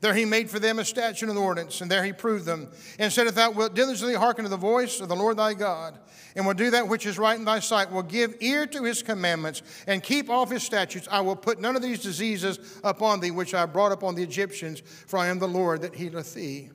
There 0.03 0.15
he 0.15 0.25
made 0.25 0.51
for 0.51 0.59
them 0.59 0.81
a 0.81 0.85
statute 0.85 1.29
and 1.29 1.39
ordinance, 1.39 1.81
and 1.81 1.89
there 1.89 2.03
he 2.03 2.13
proved 2.13 2.45
them, 2.45 2.69
and 2.99 3.13
said, 3.13 3.29
If 3.29 3.37
thou 3.37 3.53
wilt 3.53 3.75
diligently 3.75 4.17
hearken 4.17 4.43
to 4.43 4.49
the 4.49 4.57
voice 4.57 5.01
of 5.01 5.09
the 5.09 5.15
Lord 5.15 5.37
thy 5.37 5.55
God, 5.55 5.97
and 6.35 6.45
will 6.45 6.55
do 6.55 6.73
that 6.73 6.89
which 6.89 7.07
is 7.07 7.21
right 7.21 7.39
in 7.39 7.45
thy 7.45 7.61
sight, 7.61 7.93
will 7.93 8.03
give 8.03 8.35
ear 8.41 8.67
to 8.67 8.83
his 8.83 9.01
commandments, 9.01 9.63
and 9.87 10.03
keep 10.03 10.29
off 10.29 10.51
his 10.51 10.65
statutes, 10.65 11.07
I 11.09 11.21
will 11.21 11.37
put 11.37 11.61
none 11.61 11.77
of 11.77 11.83
these 11.83 12.03
diseases 12.03 12.81
upon 12.83 13.21
thee, 13.21 13.31
which 13.31 13.55
I 13.55 13.65
brought 13.65 13.93
upon 13.93 14.17
the 14.17 14.25
Egyptians, 14.25 14.81
for 14.81 15.21
I 15.21 15.29
am 15.29 15.39
the 15.39 15.47
Lord 15.47 15.83
that 15.83 15.95
healeth 15.95 16.35
thee. 16.35 16.71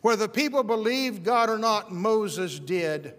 Whether 0.00 0.26
the 0.26 0.32
people 0.32 0.64
believed 0.64 1.22
God 1.22 1.50
or 1.50 1.58
not, 1.58 1.92
Moses 1.92 2.58
did. 2.58 3.14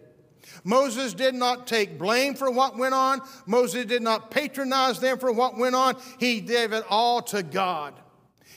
Moses 0.66 1.14
did 1.14 1.36
not 1.36 1.68
take 1.68 1.98
blame 1.98 2.36
for 2.36 2.52
what 2.52 2.78
went 2.78 2.94
on. 2.94 3.22
Moses 3.46 3.86
did 3.86 4.02
not 4.02 4.30
patronize 4.30 5.00
them 5.00 5.20
for 5.20 5.32
what 5.32 5.58
went 5.58 5.74
on. 5.74 5.96
He 6.20 6.42
gave 6.42 6.74
it 6.74 6.84
all 6.90 7.22
to 7.22 7.44
God. 7.44 7.94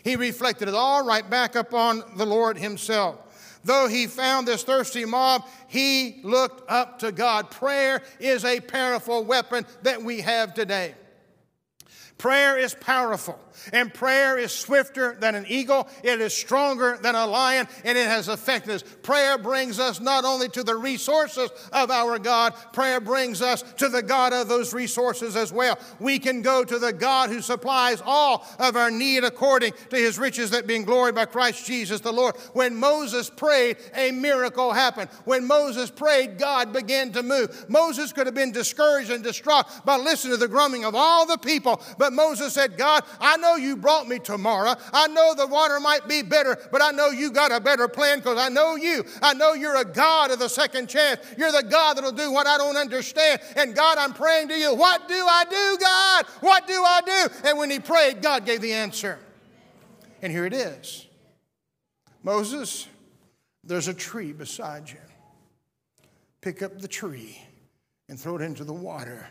He 0.05 0.17
reflected 0.17 0.69
it 0.69 0.75
all 0.75 1.05
right 1.05 1.29
back 1.29 1.55
upon 1.55 2.03
the 2.17 2.27
Lord 2.27 2.59
Himself. 2.59 3.19
Though 3.65 3.89
he 3.89 4.07
found 4.07 4.47
this 4.47 4.63
thirsty 4.63 5.05
mob, 5.05 5.45
he 5.67 6.21
looked 6.23 6.71
up 6.71 7.01
to 7.01 7.11
God. 7.11 7.51
Prayer 7.51 8.01
is 8.21 8.45
a 8.45 8.61
powerful 8.61 9.25
weapon 9.25 9.67
that 9.83 10.01
we 10.01 10.21
have 10.21 10.55
today. 10.55 10.95
Prayer 12.19 12.57
is 12.57 12.73
powerful, 12.73 13.39
and 13.75 13.93
prayer 13.93 14.39
is 14.39 14.51
swifter 14.51 15.15
than 15.21 15.35
an 15.35 15.45
eagle. 15.49 15.87
It 16.03 16.19
is 16.19 16.33
stronger 16.35 16.99
than 17.03 17.15
a 17.15 17.27
lion, 17.27 17.69
and 17.85 17.99
it 17.99 18.07
has 18.07 18.31
effectiveness. 18.31 18.83
Prayer 19.03 19.37
brings 19.37 19.79
us 19.79 20.01
not 20.01 20.25
only 20.25 20.49
to 20.49 20.63
the 20.63 20.77
resources 20.77 21.51
of 21.75 21.91
our 21.91 22.19
God, 22.19 22.55
prayer 22.73 23.01
brings 23.01 23.43
us 23.43 23.61
to 23.75 23.91
the 23.91 24.03
God 24.03 24.33
of 24.33 24.49
those 24.49 24.73
resources 24.73 25.37
as 25.37 25.53
well. 25.53 25.79
We 26.01 26.19
can 26.19 26.41
go 26.41 26.65
to 26.65 26.79
the 26.79 26.93
God 26.93 27.29
who 27.29 27.43
supplies 27.43 28.03
all 28.03 28.47
of 28.59 28.77
our 28.77 28.91
need 28.91 29.23
according 29.23 29.75
to 29.91 29.97
his 29.97 30.19
riches 30.19 30.49
that 30.51 30.67
being 30.67 30.87
glory 30.87 31.13
by 31.13 31.27
Christ 31.27 31.67
Jesus 31.67 32.01
the 32.01 32.13
Lord. 32.13 32.37
When 32.55 32.77
Moses 32.77 33.29
prayed, 33.29 33.77
a 33.95 34.11
miracle 34.11 34.73
happened. 34.73 35.11
When 35.27 35.47
Moses 35.47 35.91
prayed, 35.91 36.39
God 36.39 36.73
began 36.73 37.13
to 37.13 37.23
move. 37.23 37.69
Moses 37.69 38.15
could 38.15 38.27
have 38.27 38.35
been 38.35 38.53
discouraged 38.53 39.11
and 39.11 39.23
distraught 39.23 39.67
by 39.85 39.97
listening 39.99 40.33
to 40.33 40.39
the 40.39 40.49
grumbling 40.49 40.87
of 40.87 40.95
all 40.95 41.27
the 41.27 41.37
people, 41.37 41.83
but 41.99 42.06
but 42.07 42.13
Moses 42.13 42.53
said, 42.53 42.79
God, 42.79 43.03
I 43.19 43.37
know 43.37 43.57
you 43.57 43.77
brought 43.77 44.07
me 44.07 44.21
to 44.21 44.39
Marah. 44.39 44.79
I 44.93 45.09
know 45.09 45.35
the 45.35 45.49
water 45.49 45.81
might 45.81 46.07
be 46.07 46.23
bitter, 46.23 46.57
but 46.71 46.81
I 46.81 46.93
know 46.93 47.09
you 47.09 47.33
got 47.33 47.51
a 47.51 47.59
better 47.59 47.89
plan 47.89 48.19
because 48.19 48.39
I 48.39 48.49
know 48.49 48.77
you. 48.77 49.05
I 49.21 49.35
know 49.35 49.55
you're 49.55 49.75
a 49.75 49.85
God 49.85 50.31
of 50.31 50.39
the 50.39 50.47
second 50.47 50.89
chance. 50.89 51.21
You're 51.37 51.51
the 51.51 51.65
God 51.65 51.97
that'll 51.97 52.13
do 52.13 52.31
what 52.31 52.47
I 52.47 52.59
don't 52.59 52.77
understand. 52.77 53.41
And 53.57 53.75
God, 53.75 53.99
I'm 53.99 54.13
praying 54.13 54.47
to 54.51 54.55
you. 54.55 54.73
What 54.73 55.09
do 55.09 55.15
I 55.15 55.45
do, 55.51 55.79
God? 55.81 56.27
What 56.43 56.69
do 56.69 56.75
I 56.75 57.01
do? 57.05 57.49
And 57.49 57.59
when 57.59 57.71
he 57.71 57.81
prayed, 57.81 58.23
God 58.23 58.47
gave 58.47 58.61
the 58.61 58.73
answer. 58.73 59.19
And 60.23 60.33
here 60.33 60.47
it 60.47 60.55
is 60.55 61.07
Moses, 62.23 62.87
there's 63.65 63.89
a 63.89 63.95
tree 63.95 64.33
beside 64.33 64.89
you. 64.89 65.01
Pick 66.41 66.63
up 66.63 66.81
the 66.81 66.87
tree 66.87 67.43
and 68.09 68.17
throw 68.17 68.37
it 68.37 68.43
into 68.43 68.63
the 68.63 68.73
water 68.73 69.27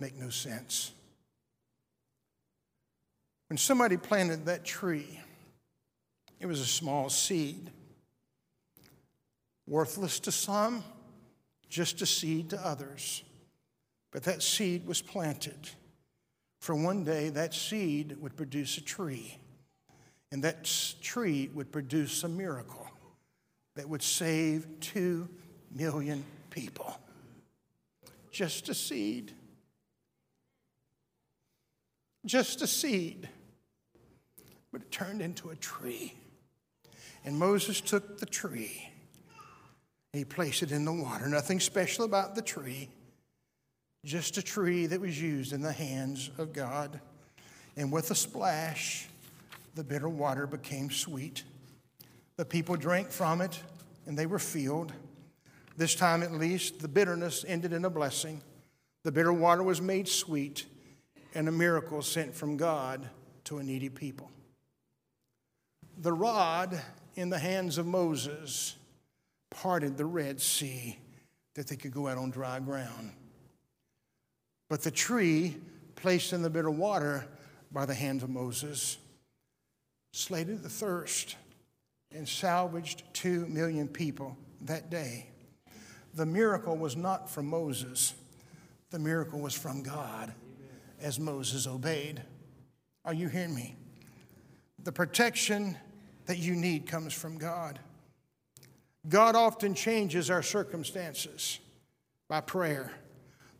make 0.00 0.16
no 0.16 0.30
sense. 0.30 0.92
When 3.48 3.58
somebody 3.58 3.96
planted 3.96 4.46
that 4.46 4.64
tree, 4.64 5.20
it 6.38 6.46
was 6.46 6.60
a 6.60 6.66
small 6.66 7.10
seed, 7.10 7.70
worthless 9.66 10.20
to 10.20 10.32
some, 10.32 10.84
just 11.68 12.00
a 12.00 12.06
seed 12.06 12.50
to 12.50 12.66
others. 12.66 13.22
But 14.12 14.24
that 14.24 14.42
seed 14.42 14.86
was 14.86 15.02
planted. 15.02 15.70
For 16.60 16.74
one 16.74 17.04
day, 17.04 17.28
that 17.30 17.54
seed 17.54 18.16
would 18.20 18.36
produce 18.36 18.76
a 18.78 18.82
tree, 18.82 19.38
and 20.30 20.44
that 20.44 20.64
tree 21.02 21.50
would 21.54 21.72
produce 21.72 22.22
a 22.24 22.28
miracle 22.28 22.88
that 23.76 23.88
would 23.88 24.02
save 24.02 24.66
two 24.80 25.28
million 25.72 26.24
people. 26.50 26.96
just 28.30 28.68
a 28.68 28.74
seed. 28.74 29.32
Just 32.24 32.62
a 32.62 32.66
seed. 32.66 33.28
But 34.72 34.82
it 34.82 34.90
turned 34.90 35.22
into 35.22 35.50
a 35.50 35.56
tree. 35.56 36.14
And 37.24 37.38
Moses 37.38 37.80
took 37.80 38.18
the 38.18 38.26
tree 38.26 38.90
he 40.12 40.24
placed 40.24 40.62
it 40.62 40.72
in 40.72 40.84
the 40.84 40.92
water. 40.92 41.28
Nothing 41.28 41.60
special 41.60 42.04
about 42.04 42.34
the 42.34 42.42
tree, 42.42 42.88
just 44.04 44.38
a 44.38 44.42
tree 44.42 44.86
that 44.86 45.00
was 45.00 45.20
used 45.20 45.52
in 45.52 45.62
the 45.62 45.72
hands 45.72 46.30
of 46.38 46.52
God. 46.52 47.00
And 47.76 47.92
with 47.92 48.10
a 48.10 48.14
splash, 48.14 49.08
the 49.74 49.84
bitter 49.84 50.08
water 50.08 50.46
became 50.46 50.90
sweet. 50.90 51.44
The 52.36 52.44
people 52.44 52.76
drank 52.76 53.10
from 53.10 53.40
it 53.40 53.62
and 54.06 54.18
they 54.18 54.26
were 54.26 54.40
filled. 54.40 54.92
This 55.76 55.94
time, 55.94 56.22
at 56.22 56.32
least, 56.32 56.80
the 56.80 56.88
bitterness 56.88 57.44
ended 57.46 57.72
in 57.72 57.84
a 57.84 57.90
blessing. 57.90 58.42
The 59.04 59.12
bitter 59.12 59.32
water 59.32 59.62
was 59.62 59.80
made 59.80 60.08
sweet, 60.08 60.66
and 61.34 61.48
a 61.48 61.52
miracle 61.52 62.02
sent 62.02 62.34
from 62.34 62.56
God 62.56 63.08
to 63.44 63.58
a 63.58 63.62
needy 63.62 63.88
people. 63.88 64.30
The 65.98 66.12
rod 66.12 66.80
in 67.14 67.30
the 67.30 67.38
hands 67.38 67.78
of 67.78 67.86
Moses 67.86 68.76
parted 69.50 69.96
the 69.96 70.06
Red 70.06 70.40
Sea 70.40 70.98
that 71.54 71.66
they 71.68 71.76
could 71.76 71.92
go 71.92 72.08
out 72.08 72.18
on 72.18 72.30
dry 72.30 72.60
ground. 72.60 73.12
But 74.68 74.82
the 74.82 74.90
tree 74.90 75.56
placed 75.96 76.32
in 76.32 76.42
the 76.42 76.50
bitter 76.50 76.70
water 76.70 77.26
by 77.72 77.86
the 77.86 77.94
hands 77.94 78.22
of 78.22 78.30
Moses 78.30 78.98
slated 80.12 80.62
the 80.62 80.68
thirst 80.68 81.36
and 82.12 82.28
salvaged 82.28 83.02
two 83.12 83.46
million 83.46 83.86
people 83.86 84.36
that 84.62 84.90
day. 84.90 85.26
The 86.14 86.26
miracle 86.26 86.76
was 86.76 86.96
not 86.96 87.30
from 87.30 87.46
Moses, 87.46 88.14
the 88.90 88.98
miracle 88.98 89.40
was 89.40 89.54
from 89.54 89.82
God 89.82 90.32
as 91.00 91.18
Moses 91.18 91.66
obeyed. 91.66 92.22
Are 93.04 93.14
you 93.14 93.28
hearing 93.28 93.54
me? 93.54 93.76
The 94.82 94.92
protection 94.92 95.76
that 96.26 96.38
you 96.38 96.54
need 96.54 96.86
comes 96.86 97.12
from 97.12 97.38
God. 97.38 97.78
God 99.08 99.34
often 99.34 99.74
changes 99.74 100.30
our 100.30 100.42
circumstances 100.42 101.58
by 102.28 102.40
prayer. 102.40 102.92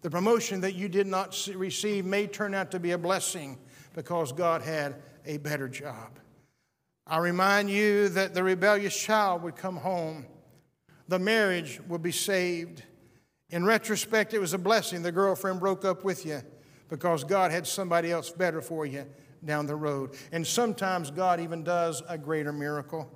The 0.03 0.11
promotion 0.11 0.61
that 0.61 0.75
you 0.75 0.89
did 0.89 1.07
not 1.07 1.49
receive 1.55 2.05
may 2.05 2.27
turn 2.27 2.55
out 2.55 2.71
to 2.71 2.79
be 2.79 2.93
a 2.93 2.99
blessing 2.99 3.59
because 3.95 4.33
God 4.33 4.63
had 4.63 4.97
a 5.27 5.39
better 5.39 5.69
job. 5.69 6.19
I 7.07 7.19
remind 7.19 7.71
you 7.71 8.09
that 8.11 8.35
the 8.35 8.43
rebellious 8.43 8.97
child 8.97 9.43
would 9.43 9.57
come 9.57 9.77
home, 9.77 10.27
the 11.09 11.19
marriage 11.19 11.81
would 11.89 12.03
be 12.03 12.13
saved. 12.13 12.85
In 13.49 13.65
retrospect, 13.65 14.33
it 14.33 14.39
was 14.39 14.55
a 14.55 14.59
blessing 14.59 15.03
the 15.03 15.11
girlfriend 15.11 15.59
broke 15.59 15.85
up 15.85 16.05
with 16.05 16.25
you 16.25 16.41
because 16.91 17.25
God 17.25 17.51
had 17.51 17.67
somebody 17.67 18.11
else 18.11 18.31
better 18.31 18.61
for 18.61 18.85
you 18.85 19.07
down 19.45 19.67
the 19.67 19.77
road. 19.77 20.11
And 20.33 20.47
sometimes 20.47 21.11
God 21.11 21.41
even 21.41 21.65
does 21.65 22.03
a 22.09 22.19
greater 22.19 22.53
miracle. 22.53 23.11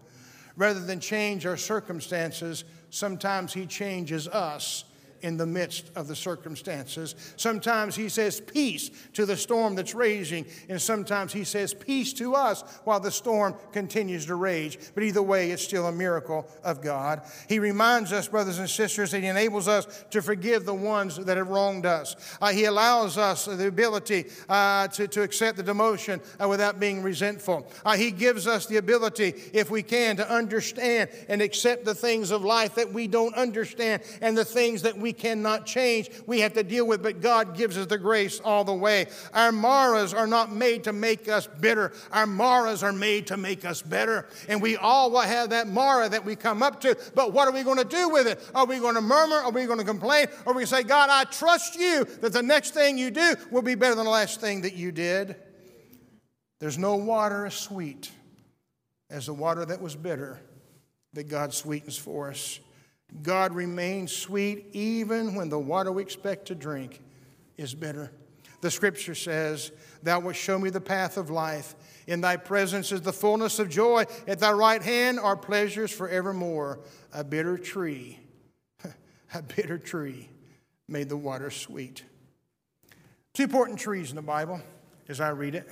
Rather 0.56 0.80
than 0.80 1.00
change 1.00 1.44
our 1.44 1.56
circumstances, 1.56 2.64
sometimes 2.90 3.52
He 3.52 3.66
changes 3.66 4.28
us 4.28 4.84
in 5.24 5.38
the 5.38 5.46
midst 5.46 5.90
of 5.96 6.06
the 6.06 6.14
circumstances. 6.14 7.14
Sometimes 7.36 7.96
he 7.96 8.10
says 8.10 8.42
peace 8.42 8.90
to 9.14 9.24
the 9.24 9.38
storm 9.38 9.74
that's 9.74 9.94
raging, 9.94 10.44
and 10.68 10.80
sometimes 10.80 11.32
he 11.32 11.44
says 11.44 11.72
peace 11.72 12.12
to 12.12 12.34
us 12.34 12.62
while 12.84 13.00
the 13.00 13.10
storm 13.10 13.54
continues 13.72 14.26
to 14.26 14.34
rage. 14.34 14.78
But 14.94 15.02
either 15.02 15.22
way, 15.22 15.50
it's 15.50 15.64
still 15.64 15.86
a 15.86 15.92
miracle 15.92 16.46
of 16.62 16.82
God. 16.82 17.22
He 17.48 17.58
reminds 17.58 18.12
us, 18.12 18.28
brothers 18.28 18.58
and 18.58 18.68
sisters, 18.68 19.12
that 19.12 19.20
he 19.20 19.26
enables 19.26 19.66
us 19.66 20.04
to 20.10 20.20
forgive 20.20 20.66
the 20.66 20.74
ones 20.74 21.16
that 21.16 21.38
have 21.38 21.48
wronged 21.48 21.86
us. 21.86 22.16
Uh, 22.42 22.52
he 22.52 22.66
allows 22.66 23.16
us 23.16 23.46
the 23.46 23.66
ability 23.66 24.26
uh, 24.50 24.88
to, 24.88 25.08
to 25.08 25.22
accept 25.22 25.56
the 25.56 25.64
demotion 25.64 26.22
uh, 26.38 26.46
without 26.46 26.78
being 26.78 27.02
resentful. 27.02 27.66
Uh, 27.86 27.96
he 27.96 28.10
gives 28.10 28.46
us 28.46 28.66
the 28.66 28.76
ability, 28.76 29.32
if 29.54 29.70
we 29.70 29.82
can, 29.82 30.16
to 30.16 30.30
understand 30.30 31.08
and 31.30 31.40
accept 31.40 31.86
the 31.86 31.94
things 31.94 32.30
of 32.30 32.44
life 32.44 32.74
that 32.74 32.92
we 32.92 33.06
don't 33.06 33.34
understand 33.34 34.02
and 34.20 34.36
the 34.36 34.44
things 34.44 34.82
that 34.82 34.98
we 34.98 35.13
cannot 35.16 35.66
change, 35.66 36.10
we 36.26 36.40
have 36.40 36.52
to 36.54 36.62
deal 36.62 36.86
with, 36.86 37.02
but 37.02 37.20
God 37.20 37.56
gives 37.56 37.78
us 37.78 37.86
the 37.86 37.98
grace 37.98 38.40
all 38.40 38.64
the 38.64 38.74
way. 38.74 39.06
Our 39.32 39.52
maras 39.52 40.12
are 40.12 40.26
not 40.26 40.52
made 40.52 40.84
to 40.84 40.92
make 40.92 41.28
us 41.28 41.46
bitter, 41.46 41.92
our 42.12 42.26
maras 42.26 42.82
are 42.82 42.92
made 42.92 43.28
to 43.28 43.36
make 43.36 43.64
us 43.64 43.82
better. 43.82 44.28
And 44.48 44.60
we 44.60 44.76
all 44.76 45.10
will 45.10 45.20
have 45.20 45.50
that 45.50 45.68
mara 45.68 46.08
that 46.08 46.24
we 46.24 46.36
come 46.36 46.62
up 46.62 46.80
to, 46.82 46.96
but 47.14 47.32
what 47.32 47.48
are 47.48 47.52
we 47.52 47.62
going 47.62 47.78
to 47.78 47.84
do 47.84 48.08
with 48.08 48.26
it? 48.26 48.40
Are 48.54 48.66
we 48.66 48.78
going 48.78 48.94
to 48.94 49.00
murmur? 49.00 49.36
Are 49.36 49.50
we 49.50 49.64
going 49.66 49.78
to 49.78 49.84
complain? 49.84 50.26
Or 50.46 50.54
we 50.54 50.66
say, 50.66 50.82
God, 50.82 51.08
I 51.10 51.24
trust 51.24 51.76
you 51.78 52.04
that 52.20 52.32
the 52.32 52.42
next 52.42 52.74
thing 52.74 52.98
you 52.98 53.10
do 53.10 53.34
will 53.50 53.62
be 53.62 53.74
better 53.74 53.94
than 53.94 54.04
the 54.04 54.10
last 54.10 54.40
thing 54.40 54.62
that 54.62 54.74
you 54.74 54.92
did? 54.92 55.36
There's 56.60 56.78
no 56.78 56.96
water 56.96 57.46
as 57.46 57.54
sweet 57.54 58.10
as 59.10 59.26
the 59.26 59.34
water 59.34 59.64
that 59.64 59.80
was 59.80 59.94
bitter 59.94 60.40
that 61.12 61.28
God 61.28 61.54
sweetens 61.54 61.96
for 61.96 62.30
us. 62.30 62.58
God 63.22 63.54
remains 63.54 64.12
sweet 64.12 64.66
even 64.72 65.34
when 65.34 65.48
the 65.48 65.58
water 65.58 65.92
we 65.92 66.02
expect 66.02 66.46
to 66.46 66.54
drink 66.54 67.00
is 67.56 67.74
bitter. 67.74 68.10
The 68.60 68.70
scripture 68.70 69.14
says, 69.14 69.72
Thou 70.02 70.20
wilt 70.20 70.36
show 70.36 70.58
me 70.58 70.70
the 70.70 70.80
path 70.80 71.16
of 71.16 71.30
life. 71.30 71.74
In 72.06 72.20
thy 72.20 72.36
presence 72.36 72.92
is 72.92 73.02
the 73.02 73.12
fullness 73.12 73.58
of 73.58 73.68
joy. 73.68 74.04
At 74.26 74.38
thy 74.38 74.52
right 74.52 74.82
hand 74.82 75.20
are 75.20 75.36
pleasures 75.36 75.92
forevermore. 75.92 76.80
A 77.12 77.22
bitter 77.22 77.58
tree, 77.58 78.18
a 79.34 79.42
bitter 79.42 79.78
tree 79.78 80.28
made 80.88 81.08
the 81.08 81.16
water 81.16 81.50
sweet. 81.50 82.04
Two 83.34 83.44
important 83.44 83.78
trees 83.78 84.10
in 84.10 84.16
the 84.16 84.22
Bible 84.22 84.60
as 85.08 85.20
I 85.20 85.28
read 85.30 85.54
it. 85.54 85.70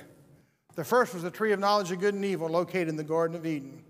The 0.75 0.83
first 0.83 1.13
was 1.13 1.23
the 1.23 1.31
tree 1.31 1.51
of 1.51 1.59
knowledge 1.59 1.91
of 1.91 1.99
good 1.99 2.13
and 2.13 2.25
evil 2.25 2.47
located 2.47 2.89
in 2.89 2.95
the 2.95 3.03
Garden 3.03 3.35
of 3.35 3.45
Eden. 3.45 3.83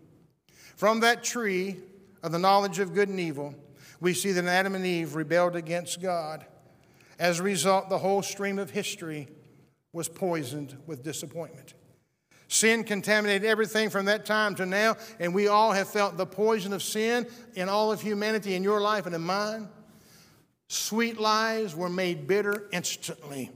From 0.76 1.00
that 1.02 1.24
tree, 1.24 1.78
of 2.24 2.32
the 2.32 2.40
knowledge 2.40 2.80
of 2.80 2.94
good 2.94 3.10
and 3.10 3.20
evil, 3.20 3.54
we 4.00 4.14
see 4.14 4.32
that 4.32 4.46
Adam 4.46 4.76
and 4.76 4.86
Eve 4.86 5.16
rebelled 5.16 5.56
against 5.56 6.02
God. 6.02 6.46
As 7.20 7.40
a 7.40 7.44
result, 7.44 7.90
the 7.90 8.00
whole 8.00 8.22
stream 8.22 8.58
of 8.58 8.72
history 8.72 9.28
was 9.92 10.10
poisoned 10.10 10.76
with 10.88 11.04
disappointment. 11.04 11.74
Sin 12.48 12.84
contaminated 12.84 13.46
everything 13.46 13.90
from 13.90 14.06
that 14.06 14.26
time 14.26 14.56
to 14.56 14.66
now, 14.66 14.96
and 15.20 15.34
we 15.34 15.48
all 15.48 15.72
have 15.72 15.90
felt 15.90 16.18
the 16.18 16.26
poison 16.26 16.74
of 16.74 16.82
sin 16.82 17.28
in 17.56 17.70
all 17.70 17.92
of 17.92 18.02
humanity, 18.02 18.56
in 18.56 18.64
your 18.64 18.82
life 18.82 19.06
and 19.06 19.16
in 19.16 19.22
mine. 19.22 19.70
Sweet 20.68 21.20
lies 21.20 21.76
were 21.76 21.90
made 21.90 22.28
bitter 22.28 22.68
instantly. 22.72 23.52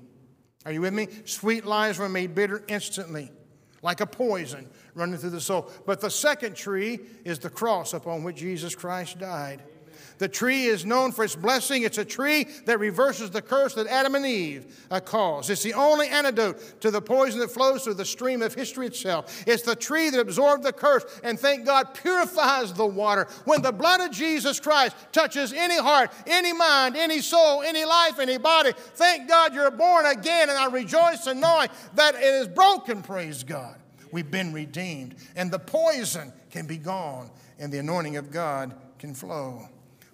Are 0.66 0.72
you 0.72 0.82
with 0.82 0.94
me? 0.94 1.08
Sweet 1.26 1.66
lies 1.66 1.98
were 1.98 2.10
made 2.10 2.36
bitter 2.36 2.64
instantly 2.68 3.32
like 3.82 4.02
a 4.02 4.06
poison 4.06 4.68
running 4.96 5.18
through 5.18 5.32
the 5.32 5.42
soul. 5.42 5.72
But 5.86 6.02
the 6.02 6.10
second 6.10 6.56
tree 6.56 7.00
is 7.24 7.40
the 7.40 7.50
cross 7.50 7.94
upon 7.94 8.24
which 8.24 8.38
Jesus 8.38 8.76
Christ 8.76 9.20
died. 9.20 9.64
The 10.18 10.28
tree 10.28 10.66
is 10.66 10.86
known 10.86 11.12
for 11.12 11.24
its 11.24 11.36
blessing. 11.36 11.84
It's 11.84 11.98
a 11.98 12.06
tree 12.06 12.48
that 12.66 12.80
reverses 12.80 13.30
the 13.30 13.42
curse 13.42 13.76
that 13.76 13.88
Adam 13.88 14.16
and 14.16 14.26
Eve 14.26 14.88
uh, 14.90 15.00
caused. 15.00 15.50
It's 15.50 15.64
the 15.64 15.74
only 15.76 16.08
antidote 16.08 16.82
to 16.82 16.90
the 16.90 17.02
poison 17.02 17.40
that 17.42 17.52
flows 17.52 17.84
through 17.84 17.96
the 17.96 18.06
stream 18.06 18.42
of 18.42 18.54
history 18.54 18.88
itself. 18.88 19.44
It's 19.48 19.64
the 19.64 19.76
tree 19.76 20.10
that 20.10 20.20
absorbed 20.20 20.64
the 20.64 20.74
curse 20.74 21.06
and, 21.24 21.40
thank 21.40 21.66
God, 21.66 21.94
purifies 21.94 22.74
the 22.74 22.86
water. 22.86 23.28
When 23.46 23.62
the 23.62 23.72
blood 23.72 24.02
of 24.02 24.12
Jesus 24.12 24.60
Christ 24.60 24.96
touches 25.12 25.54
any 25.54 25.78
heart, 25.78 26.12
any 26.26 26.54
mind, 26.54 26.96
any 26.96 27.22
soul, 27.22 27.62
any 27.62 27.86
life, 27.86 28.20
any 28.20 28.38
body, 28.38 28.72
thank 28.96 29.30
God 29.30 29.54
you're 29.54 29.72
born 29.72 30.06
again. 30.08 30.50
And 30.50 30.58
I 30.58 30.66
rejoice 30.68 31.28
in 31.28 31.40
knowing 31.40 31.70
that 31.94 32.16
it 32.16 32.24
is 32.24 32.48
broken, 32.48 33.04
praise 33.04 33.44
God. 33.44 33.76
We've 34.12 34.32
been 34.32 34.54
redeemed, 34.54 35.16
and 35.36 35.52
the 35.52 35.60
poison 35.60 36.34
can 36.50 36.66
be 36.66 36.78
gone, 36.78 37.30
and 37.60 37.72
the 37.72 37.80
anointing 37.80 38.18
of 38.18 38.32
God 38.32 38.74
can 38.98 39.14
flow. 39.14 39.68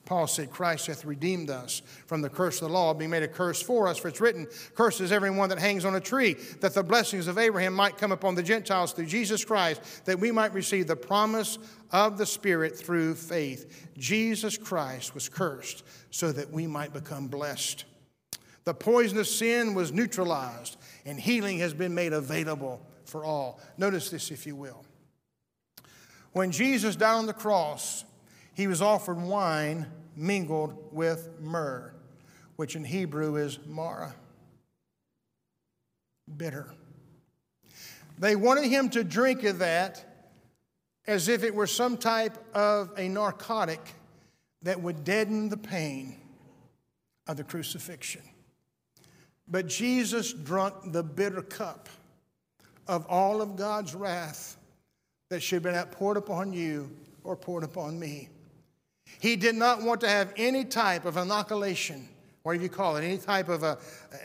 Paul 0.06 0.28
said, 0.28 0.52
Christ 0.52 0.88
hath 0.88 1.06
redeemed 1.06 1.50
us 1.50 1.82
from 2.08 2.22
the 2.22 2.30
curse 2.30 2.62
of 2.62 2.68
the 2.68 2.74
law, 2.74 2.94
being 2.94 3.10
made 3.10 3.24
a 3.24 3.28
curse 3.28 3.62
for 3.62 3.88
us. 3.88 3.98
For 3.98 4.10
it's 4.10 4.20
written, 4.20 4.48
Cursed 4.76 5.00
is 5.00 5.13
everyone 5.13 5.48
that 5.50 5.60
hangs 5.60 5.86
on 5.86 5.96
a 5.96 6.02
tree, 6.02 6.34
that 6.60 6.74
the 6.74 6.84
blessings 6.84 7.28
of 7.28 7.38
Abraham 7.38 7.74
might 7.74 7.98
come 7.98 8.12
upon 8.12 8.36
the 8.36 8.44
Gentiles 8.44 8.92
through 8.92 9.06
Jesus 9.06 9.46
Christ, 9.46 10.06
that 10.06 10.20
we 10.20 10.30
might 10.30 10.54
receive 10.54 10.88
the 10.88 10.96
promise 10.96 11.58
of 11.92 12.18
the 12.18 12.26
Spirit 12.26 12.78
through 12.78 13.16
faith. 13.16 13.89
Jesus 13.98 14.58
Christ 14.58 15.13
was 15.13 15.30
cursed 15.30 15.84
so 16.12 16.34
that 16.34 16.52
we 16.52 16.68
might 16.68 16.92
become 16.92 17.28
blessed. 17.28 17.86
The 18.66 18.74
poison 18.74 19.18
of 19.18 19.28
sin 19.28 19.74
was 19.74 19.94
neutralized, 19.94 20.78
and 21.06 21.20
healing 21.20 21.60
has 21.60 21.74
been 21.74 21.96
made 21.96 22.12
available 22.12 22.86
for 23.06 23.24
all. 23.24 23.60
Notice 23.78 24.10
this, 24.10 24.32
if 24.32 24.46
you 24.46 24.56
will. 24.56 24.84
When 26.34 26.52
Jesus 26.52 26.96
died 26.96 27.16
on 27.16 27.26
the 27.26 27.34
cross, 27.34 28.04
he 28.54 28.68
was 28.68 28.82
offered 28.82 29.22
wine 29.22 29.88
mingled 30.16 30.78
with 30.92 31.30
myrrh, 31.39 31.94
which 32.56 32.76
in 32.76 32.84
Hebrew 32.84 33.36
is 33.36 33.60
mara, 33.66 34.13
bitter. 36.38 36.72
They 38.20 38.36
wanted 38.36 38.66
him 38.66 38.89
to 38.92 39.04
drink 39.04 39.44
of 39.44 39.60
that 39.60 40.30
as 41.08 41.28
if 41.28 41.44
it 41.44 41.54
were 41.54 41.68
some 41.68 41.98
type 41.98 42.38
of 42.56 42.92
a 42.98 43.10
narcotic 43.10 43.82
that 44.62 44.82
would 44.82 45.04
deaden 45.04 45.50
the 45.50 45.58
pain. 45.58 46.18
of 47.28 47.38
the 47.38 47.44
crucifixion. 47.44 48.22
But 49.48 49.68
Jesus 49.68 50.34
drunk 50.34 50.76
the 50.92 51.04
bitter 51.04 51.42
cup 51.42 51.89
of 52.88 53.06
all 53.08 53.42
of 53.42 53.56
God's 53.56 53.96
wrath 53.96 54.58
that 55.30 55.42
should 55.42 55.63
have 55.63 55.74
been 55.74 55.86
poured 55.92 56.18
upon 56.18 56.54
you 56.54 56.92
or 57.24 57.36
poured 57.36 57.63
upon 57.63 57.98
me. 57.98 58.30
He 59.24 59.38
did 59.38 59.56
not 59.56 59.82
want 59.82 60.02
to 60.02 60.10
have 60.10 60.34
any 60.36 60.66
type 60.66 61.06
of 61.06 61.16
inoculation, 61.16 62.10
whatever 62.42 62.62
you 62.62 62.68
call 62.68 62.98
it, 62.98 63.06
any 63.06 63.18
type 63.18 63.48
of 63.48 63.64
a, 63.64 63.78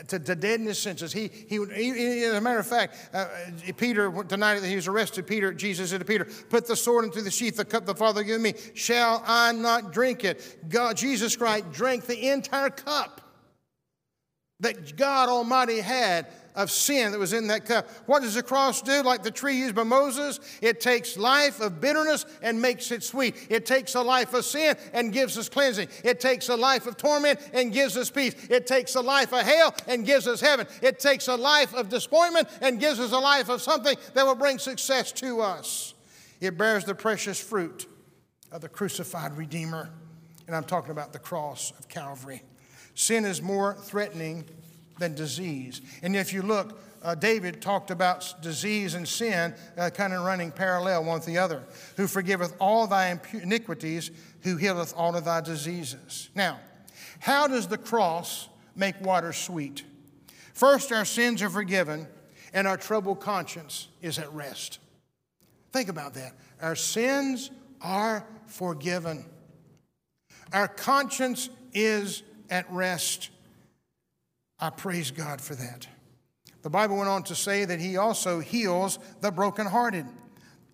to, 0.08 0.18
to 0.18 0.34
deadness 0.34 0.80
senses. 0.80 1.12
He, 1.12 1.28
he, 1.28 1.64
he, 1.72 2.24
as 2.24 2.34
a 2.34 2.40
matter 2.40 2.58
of 2.58 2.66
fact, 2.66 2.96
uh, 3.14 3.28
Peter, 3.76 4.10
the 4.26 4.36
night 4.36 4.58
that 4.58 4.66
he 4.66 4.74
was 4.74 4.88
arrested, 4.88 5.24
Peter, 5.24 5.54
Jesus 5.54 5.90
said 5.90 6.00
to 6.00 6.04
Peter, 6.04 6.24
put 6.50 6.66
the 6.66 6.74
sword 6.74 7.04
into 7.04 7.22
the 7.22 7.30
sheath, 7.30 7.58
the 7.58 7.64
cup 7.64 7.86
the 7.86 7.94
Father 7.94 8.24
gave 8.24 8.40
me, 8.40 8.54
shall 8.74 9.22
I 9.24 9.52
not 9.52 9.92
drink 9.92 10.24
it? 10.24 10.68
God, 10.68 10.96
Jesus 10.96 11.36
Christ 11.36 11.70
drank 11.70 12.06
the 12.06 12.30
entire 12.30 12.70
cup 12.70 13.20
that 14.58 14.96
God 14.96 15.28
Almighty 15.28 15.78
had 15.78 16.26
of 16.58 16.72
sin 16.72 17.12
that 17.12 17.18
was 17.18 17.32
in 17.32 17.46
that 17.46 17.64
cup. 17.64 17.88
What 18.06 18.20
does 18.20 18.34
the 18.34 18.42
cross 18.42 18.82
do? 18.82 19.00
Like 19.02 19.22
the 19.22 19.30
tree 19.30 19.56
used 19.56 19.76
by 19.76 19.84
Moses, 19.84 20.40
it 20.60 20.80
takes 20.80 21.16
life 21.16 21.60
of 21.60 21.80
bitterness 21.80 22.26
and 22.42 22.60
makes 22.60 22.90
it 22.90 23.04
sweet. 23.04 23.46
It 23.48 23.64
takes 23.64 23.94
a 23.94 24.02
life 24.02 24.34
of 24.34 24.44
sin 24.44 24.76
and 24.92 25.12
gives 25.12 25.38
us 25.38 25.48
cleansing. 25.48 25.88
It 26.02 26.18
takes 26.18 26.48
a 26.48 26.56
life 26.56 26.88
of 26.88 26.96
torment 26.96 27.38
and 27.54 27.72
gives 27.72 27.96
us 27.96 28.10
peace. 28.10 28.34
It 28.50 28.66
takes 28.66 28.96
a 28.96 29.00
life 29.00 29.32
of 29.32 29.42
hell 29.42 29.72
and 29.86 30.04
gives 30.04 30.26
us 30.26 30.40
heaven. 30.40 30.66
It 30.82 30.98
takes 30.98 31.28
a 31.28 31.36
life 31.36 31.72
of 31.74 31.88
disappointment 31.90 32.48
and 32.60 32.80
gives 32.80 32.98
us 32.98 33.12
a 33.12 33.18
life 33.18 33.48
of 33.48 33.62
something 33.62 33.96
that 34.14 34.26
will 34.26 34.34
bring 34.34 34.58
success 34.58 35.12
to 35.12 35.40
us. 35.40 35.94
It 36.40 36.58
bears 36.58 36.84
the 36.84 36.94
precious 36.96 37.40
fruit 37.40 37.86
of 38.50 38.62
the 38.62 38.68
crucified 38.68 39.36
Redeemer. 39.36 39.90
And 40.48 40.56
I'm 40.56 40.64
talking 40.64 40.90
about 40.90 41.12
the 41.12 41.20
cross 41.20 41.72
of 41.78 41.88
Calvary. 41.88 42.42
Sin 42.96 43.24
is 43.24 43.40
more 43.40 43.74
threatening 43.74 44.44
than 44.98 45.14
disease. 45.14 45.80
And 46.02 46.16
if 46.16 46.32
you 46.32 46.42
look, 46.42 46.80
uh, 47.02 47.14
David 47.14 47.62
talked 47.62 47.90
about 47.90 48.34
disease 48.42 48.94
and 48.94 49.06
sin 49.06 49.54
uh, 49.76 49.90
kind 49.90 50.12
of 50.12 50.24
running 50.24 50.50
parallel 50.50 51.04
one 51.04 51.14
with 51.18 51.26
the 51.26 51.38
other. 51.38 51.64
Who 51.96 52.06
forgiveth 52.06 52.54
all 52.60 52.86
thy 52.86 53.18
iniquities, 53.32 54.10
who 54.42 54.56
healeth 54.56 54.94
all 54.96 55.14
of 55.16 55.24
thy 55.24 55.40
diseases. 55.40 56.30
Now, 56.34 56.58
how 57.20 57.46
does 57.46 57.68
the 57.68 57.78
cross 57.78 58.48
make 58.74 59.00
water 59.00 59.32
sweet? 59.32 59.84
First, 60.52 60.90
our 60.92 61.04
sins 61.04 61.42
are 61.42 61.50
forgiven, 61.50 62.08
and 62.52 62.66
our 62.66 62.76
troubled 62.76 63.20
conscience 63.20 63.88
is 64.02 64.18
at 64.18 64.32
rest. 64.32 64.80
Think 65.72 65.88
about 65.88 66.14
that. 66.14 66.32
Our 66.60 66.74
sins 66.74 67.50
are 67.80 68.26
forgiven. 68.46 69.24
Our 70.52 70.66
conscience 70.66 71.50
is 71.72 72.22
at 72.50 72.70
rest. 72.72 73.30
I 74.60 74.70
praise 74.70 75.10
God 75.10 75.40
for 75.40 75.54
that. 75.54 75.86
The 76.62 76.70
Bible 76.70 76.96
went 76.96 77.08
on 77.08 77.22
to 77.24 77.34
say 77.34 77.64
that 77.64 77.80
He 77.80 77.96
also 77.96 78.40
heals 78.40 78.98
the 79.20 79.30
brokenhearted. 79.30 80.06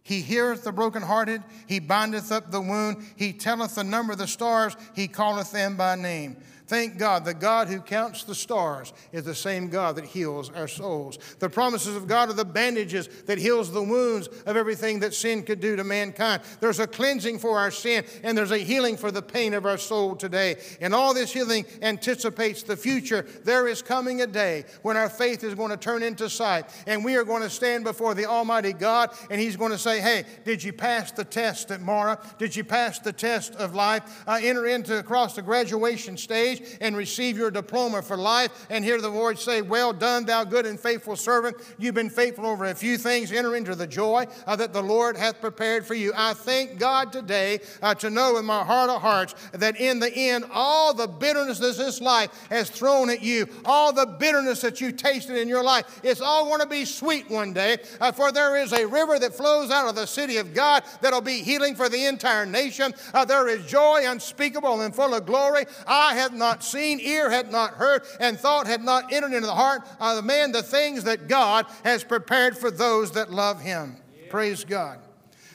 He 0.02 0.20
heareth 0.20 0.64
the 0.64 0.72
brokenhearted, 0.72 1.42
He 1.66 1.78
bindeth 1.78 2.30
up 2.30 2.50
the 2.50 2.60
wound, 2.60 3.04
He 3.16 3.32
telleth 3.32 3.74
the 3.74 3.84
number 3.84 4.12
of 4.12 4.18
the 4.18 4.26
stars, 4.26 4.76
He 4.94 5.08
calleth 5.08 5.52
them 5.52 5.76
by 5.76 5.96
name. 5.96 6.36
Thank 6.66 6.96
God, 6.96 7.26
the 7.26 7.34
God 7.34 7.68
who 7.68 7.80
counts 7.80 8.24
the 8.24 8.34
stars 8.34 8.94
is 9.12 9.24
the 9.24 9.34
same 9.34 9.68
God 9.68 9.96
that 9.96 10.06
heals 10.06 10.50
our 10.50 10.66
souls. 10.66 11.18
The 11.38 11.50
promises 11.50 11.94
of 11.94 12.08
God 12.08 12.30
are 12.30 12.34
the 12.34 12.44
bandages 12.44 13.06
that 13.26 13.36
heals 13.36 13.70
the 13.70 13.82
wounds 13.82 14.28
of 14.46 14.56
everything 14.56 15.00
that 15.00 15.12
sin 15.12 15.42
could 15.42 15.60
do 15.60 15.76
to 15.76 15.84
mankind. 15.84 16.40
There's 16.60 16.80
a 16.80 16.86
cleansing 16.86 17.40
for 17.40 17.58
our 17.58 17.70
sin, 17.70 18.06
and 18.22 18.36
there's 18.36 18.50
a 18.50 18.58
healing 18.58 18.96
for 18.96 19.10
the 19.10 19.20
pain 19.20 19.52
of 19.52 19.66
our 19.66 19.76
soul 19.76 20.16
today. 20.16 20.56
And 20.80 20.94
all 20.94 21.12
this 21.12 21.34
healing 21.34 21.66
anticipates 21.82 22.62
the 22.62 22.78
future. 22.78 23.26
There 23.44 23.68
is 23.68 23.82
coming 23.82 24.22
a 24.22 24.26
day 24.26 24.64
when 24.80 24.96
our 24.96 25.10
faith 25.10 25.44
is 25.44 25.54
going 25.54 25.70
to 25.70 25.76
turn 25.76 26.02
into 26.02 26.30
sight, 26.30 26.64
and 26.86 27.04
we 27.04 27.16
are 27.16 27.24
going 27.24 27.42
to 27.42 27.50
stand 27.50 27.84
before 27.84 28.14
the 28.14 28.24
Almighty 28.24 28.72
God, 28.72 29.10
and 29.30 29.38
He's 29.38 29.56
going 29.56 29.72
to 29.72 29.78
say, 29.78 30.00
Hey, 30.00 30.24
did 30.46 30.64
you 30.64 30.72
pass 30.72 31.12
the 31.12 31.24
test 31.24 31.70
at 31.70 31.82
Marah? 31.82 32.18
Did 32.38 32.56
you 32.56 32.64
pass 32.64 33.00
the 33.00 33.12
test 33.12 33.54
of 33.56 33.74
life? 33.74 34.24
Uh, 34.26 34.40
enter 34.42 34.66
into 34.66 34.98
across 34.98 35.34
the 35.34 35.42
graduation 35.42 36.16
stage 36.16 36.54
and 36.80 36.96
receive 36.96 37.36
your 37.36 37.50
diploma 37.50 38.02
for 38.02 38.16
life 38.16 38.66
and 38.70 38.84
hear 38.84 39.00
the 39.00 39.08
Lord 39.08 39.38
say, 39.38 39.62
Well 39.62 39.92
done, 39.92 40.24
thou 40.24 40.44
good 40.44 40.66
and 40.66 40.78
faithful 40.78 41.16
servant. 41.16 41.56
You've 41.78 41.94
been 41.94 42.10
faithful 42.10 42.46
over 42.46 42.64
a 42.66 42.74
few 42.74 42.98
things. 42.98 43.32
Enter 43.32 43.56
into 43.56 43.74
the 43.74 43.86
joy 43.86 44.26
uh, 44.46 44.56
that 44.56 44.72
the 44.72 44.82
Lord 44.82 45.16
hath 45.16 45.40
prepared 45.40 45.86
for 45.86 45.94
you. 45.94 46.12
I 46.16 46.34
thank 46.34 46.78
God 46.78 47.12
today 47.12 47.60
uh, 47.82 47.94
to 47.96 48.10
know 48.10 48.36
in 48.38 48.44
my 48.44 48.64
heart 48.64 48.90
of 48.90 49.02
hearts 49.02 49.34
that 49.52 49.80
in 49.80 49.98
the 49.98 50.12
end, 50.14 50.44
all 50.52 50.94
the 50.94 51.06
bitterness 51.06 51.58
that 51.58 51.76
this 51.76 52.00
life 52.00 52.30
has 52.50 52.70
thrown 52.70 53.10
at 53.10 53.22
you, 53.22 53.46
all 53.64 53.92
the 53.92 54.06
bitterness 54.06 54.60
that 54.60 54.80
you 54.80 54.92
tasted 54.92 55.36
in 55.36 55.48
your 55.48 55.64
life, 55.64 56.00
it's 56.02 56.20
all 56.20 56.46
going 56.46 56.60
to 56.60 56.66
be 56.66 56.84
sweet 56.84 57.30
one 57.30 57.52
day. 57.52 57.78
Uh, 58.00 58.12
for 58.12 58.32
there 58.32 58.56
is 58.56 58.72
a 58.72 58.86
river 58.86 59.18
that 59.18 59.34
flows 59.34 59.70
out 59.70 59.88
of 59.88 59.94
the 59.94 60.06
city 60.06 60.36
of 60.36 60.54
God 60.54 60.82
that'll 61.00 61.20
be 61.20 61.42
healing 61.42 61.74
for 61.74 61.88
the 61.88 62.06
entire 62.06 62.46
nation. 62.46 62.94
Uh, 63.12 63.24
there 63.24 63.48
is 63.48 63.64
joy 63.66 64.02
unspeakable 64.06 64.82
and 64.82 64.94
full 64.94 65.14
of 65.14 65.26
glory. 65.26 65.64
I 65.86 66.14
have 66.14 66.32
not 66.32 66.43
not 66.44 66.62
seen, 66.62 67.00
ear 67.00 67.30
had 67.30 67.50
not 67.50 67.74
heard, 67.74 68.02
and 68.20 68.38
thought 68.38 68.66
had 68.66 68.82
not 68.82 69.10
entered 69.10 69.32
into 69.32 69.46
the 69.46 69.54
heart 69.54 69.82
of 69.98 70.16
the 70.16 70.22
man 70.22 70.52
the 70.52 70.62
things 70.62 71.04
that 71.04 71.26
God 71.26 71.64
has 71.84 72.04
prepared 72.04 72.58
for 72.58 72.70
those 72.70 73.12
that 73.12 73.32
love 73.32 73.62
him. 73.62 73.96
Yeah. 74.14 74.30
Praise 74.30 74.62
God. 74.62 74.98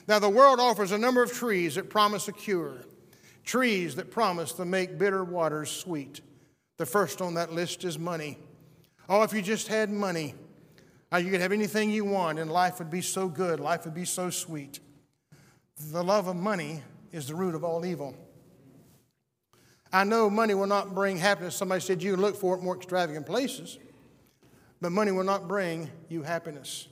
Now, 0.07 0.17
the 0.17 0.29
world 0.29 0.59
offers 0.59 0.91
a 0.91 0.97
number 0.97 1.21
of 1.21 1.31
trees 1.31 1.75
that 1.75 1.91
promise 1.91 2.27
a 2.27 2.31
cure, 2.31 2.77
trees 3.43 3.95
that 3.97 4.09
promise 4.09 4.53
to 4.53 4.65
make 4.65 4.97
bitter 4.97 5.23
waters 5.23 5.69
sweet. 5.69 6.21
The 6.77 6.87
first 6.87 7.21
on 7.21 7.35
that 7.35 7.53
list 7.53 7.83
is 7.83 7.99
money. 7.99 8.39
Oh, 9.07 9.21
if 9.21 9.31
you 9.31 9.43
just 9.43 9.67
had 9.67 9.91
money, 9.91 10.33
uh, 11.13 11.17
you 11.17 11.29
could 11.29 11.41
have 11.41 11.51
anything 11.51 11.91
you 11.91 12.03
want, 12.03 12.39
and 12.39 12.51
life 12.51 12.79
would 12.79 12.89
be 12.89 13.01
so 13.01 13.27
good, 13.27 13.59
life 13.59 13.85
would 13.85 13.93
be 13.93 14.05
so 14.05 14.31
sweet. 14.31 14.79
The 15.91 16.03
love 16.03 16.27
of 16.27 16.35
money 16.35 16.81
is 17.11 17.27
the 17.27 17.35
root 17.35 17.53
of 17.53 17.63
all 17.63 17.85
evil. 17.85 18.15
I 19.91 20.03
know 20.03 20.29
money 20.29 20.53
will 20.53 20.67
not 20.67 20.93
bring 20.93 21.17
happiness. 21.17 21.55
Somebody 21.55 21.81
said 21.81 22.03
you 22.03 22.15
look 22.15 22.35
for 22.35 22.55
it 22.55 22.61
more 22.61 22.75
extravagant 22.75 23.25
places, 23.25 23.79
but 24.81 24.91
money 24.91 25.11
will 25.11 25.23
not 25.23 25.47
bring 25.47 25.89
you 26.09 26.21
happiness. 26.21 26.87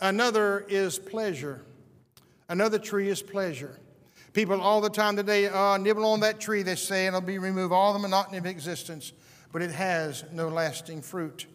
Another 0.00 0.64
is 0.68 0.98
pleasure. 0.98 1.64
Another 2.48 2.78
tree 2.78 3.08
is 3.08 3.22
pleasure. 3.22 3.78
People 4.32 4.60
all 4.60 4.80
the 4.80 4.90
time 4.90 5.16
today 5.16 5.46
uh, 5.46 5.76
nibble 5.76 6.04
on 6.04 6.20
that 6.20 6.40
tree, 6.40 6.62
they 6.62 6.74
say, 6.74 7.06
and 7.06 7.16
it'll 7.16 7.26
be 7.26 7.38
remove 7.38 7.72
all 7.72 7.92
the 7.92 7.98
monotony 7.98 8.38
of 8.38 8.46
existence, 8.46 9.12
but 9.52 9.62
it 9.62 9.70
has 9.70 10.24
no 10.32 10.48
lasting 10.48 11.02
fruit. 11.02 11.46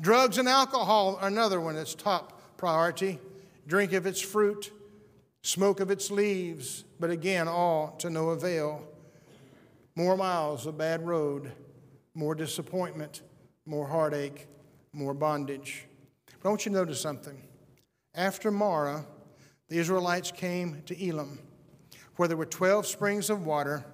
Drugs 0.00 0.38
and 0.38 0.48
alcohol 0.48 1.18
are 1.20 1.28
another 1.28 1.60
one 1.60 1.74
that's 1.74 1.94
top 1.94 2.40
priority. 2.56 3.18
Drink 3.66 3.92
of 3.92 4.06
its 4.06 4.20
fruit, 4.20 4.70
smoke 5.42 5.80
of 5.80 5.90
its 5.90 6.10
leaves, 6.10 6.84
but 6.98 7.10
again, 7.10 7.48
all 7.48 7.94
to 7.98 8.10
no 8.10 8.30
avail. 8.30 8.86
More 9.98 10.16
miles 10.16 10.64
of 10.64 10.78
bad 10.78 11.04
road, 11.04 11.50
more 12.14 12.36
disappointment, 12.36 13.22
more 13.66 13.88
heartache, 13.88 14.46
more 14.92 15.12
bondage. 15.12 15.86
But 16.40 16.48
I 16.48 16.50
want 16.50 16.64
you 16.64 16.70
to 16.70 16.78
notice 16.78 17.00
something. 17.00 17.42
After 18.14 18.52
Marah, 18.52 19.04
the 19.66 19.76
Israelites 19.76 20.30
came 20.30 20.82
to 20.86 20.94
Elim, 21.04 21.40
where 22.14 22.28
there 22.28 22.36
were 22.36 22.46
12 22.46 22.86
springs 22.86 23.28
of 23.28 23.44
water 23.44 23.84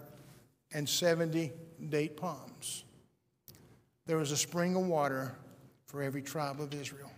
and 0.74 0.86
70 0.86 1.52
date 1.88 2.18
palms. 2.18 2.84
There 4.04 4.18
was 4.18 4.30
a 4.30 4.36
spring 4.36 4.76
of 4.76 4.86
water 4.86 5.34
for 5.86 6.02
every 6.02 6.20
tribe 6.20 6.60
of 6.60 6.74
Israel, 6.74 7.12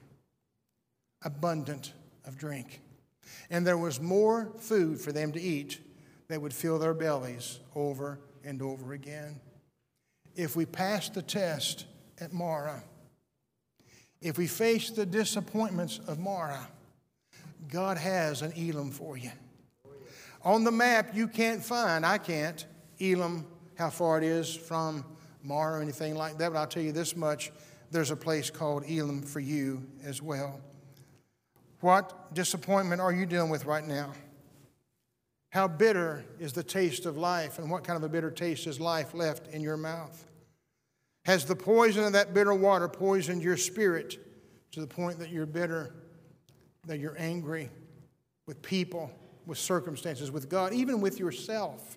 abundant 1.25 1.93
of 2.25 2.39
drink. 2.39 2.83
And 3.51 3.67
there 3.67 3.79
was 3.79 4.01
more 4.01 4.53
food 4.61 5.01
for 5.01 5.11
them 5.11 5.33
to 5.33 5.41
eat 5.41 5.81
that 6.29 6.41
would 6.41 6.55
fill 6.55 6.79
their 6.79 6.95
bellies 6.95 7.59
over 7.75 8.21
and 8.47 8.63
over 8.63 8.93
again. 8.93 9.41
If 10.35 10.57
we 10.57 10.65
pass 10.65 11.09
the 11.09 11.23
test 11.23 11.87
at 12.21 12.33
Marah, 12.33 12.83
if 14.23 14.39
we 14.39 14.47
face 14.47 14.91
the 14.91 15.05
disappointments 15.05 16.01
of 16.07 16.19
Marah, 16.19 16.69
God 17.69 17.99
has 17.99 18.43
an 18.43 18.53
Elim 18.53 18.91
for 18.91 19.17
you. 19.17 19.33
On 20.43 20.63
the 20.63 20.71
map, 20.71 21.11
you 21.15 21.27
can't 21.27 21.63
find, 21.63 22.07
I 22.07 22.19
can't, 22.19 22.65
Elim, 23.01 23.47
how 23.77 23.91
far 23.91 24.19
it 24.19 24.25
is 24.25 24.55
from 24.55 25.05
Marah 25.43 25.79
or 25.79 25.83
anything 25.83 26.15
like 26.15 26.39
that, 26.39 26.53
but 26.53 26.59
I'll 26.59 26.67
tell 26.67 26.83
you 26.83 26.93
this 26.93 27.17
much 27.17 27.53
there's 27.91 28.11
a 28.11 28.17
place 28.17 28.51
called 28.51 28.85
Elim 28.89 29.23
for 29.23 29.41
you 29.41 29.85
as 30.05 30.23
well. 30.23 30.61
What 31.81 32.35
disappointment 32.35 33.01
are 33.01 33.13
you 33.13 33.27
dealing 33.27 33.51
with 33.51 33.65
right 33.65 33.87
now? 33.87 34.13
How 35.51 35.69
bitter 35.69 36.25
is 36.39 36.53
the 36.53 36.63
taste 36.63 37.07
of 37.07 37.17
life, 37.17 37.59
and 37.59 37.71
what 37.71 37.85
kind 37.85 37.97
of 37.97 38.03
a 38.03 38.09
bitter 38.09 38.31
taste 38.31 38.67
is 38.67 38.81
life 38.81 39.15
left 39.15 39.49
in 39.49 39.63
your 39.63 39.77
mouth? 39.77 40.25
Has 41.25 41.45
the 41.45 41.57
poison 41.57 42.05
of 42.05 42.13
that 42.13 42.35
bitter 42.35 42.55
water 42.55 42.89
poisoned 42.89 43.43
your 43.43 43.57
spirit 43.57 44.19
to 44.73 44.81
the 44.81 44.87
point 44.87 45.19
that 45.19 45.31
you're 45.31 45.47
bitter, 45.47 45.95
that 46.87 46.99
you're 46.99 47.17
angry 47.19 47.71
with 48.47 48.63
people, 48.63 49.11
with 49.45 49.59
circumstances, 49.59 50.31
with 50.31 50.49
God, 50.49 50.73
even 50.73 51.01
with 51.01 51.19
yourself? 51.19 51.97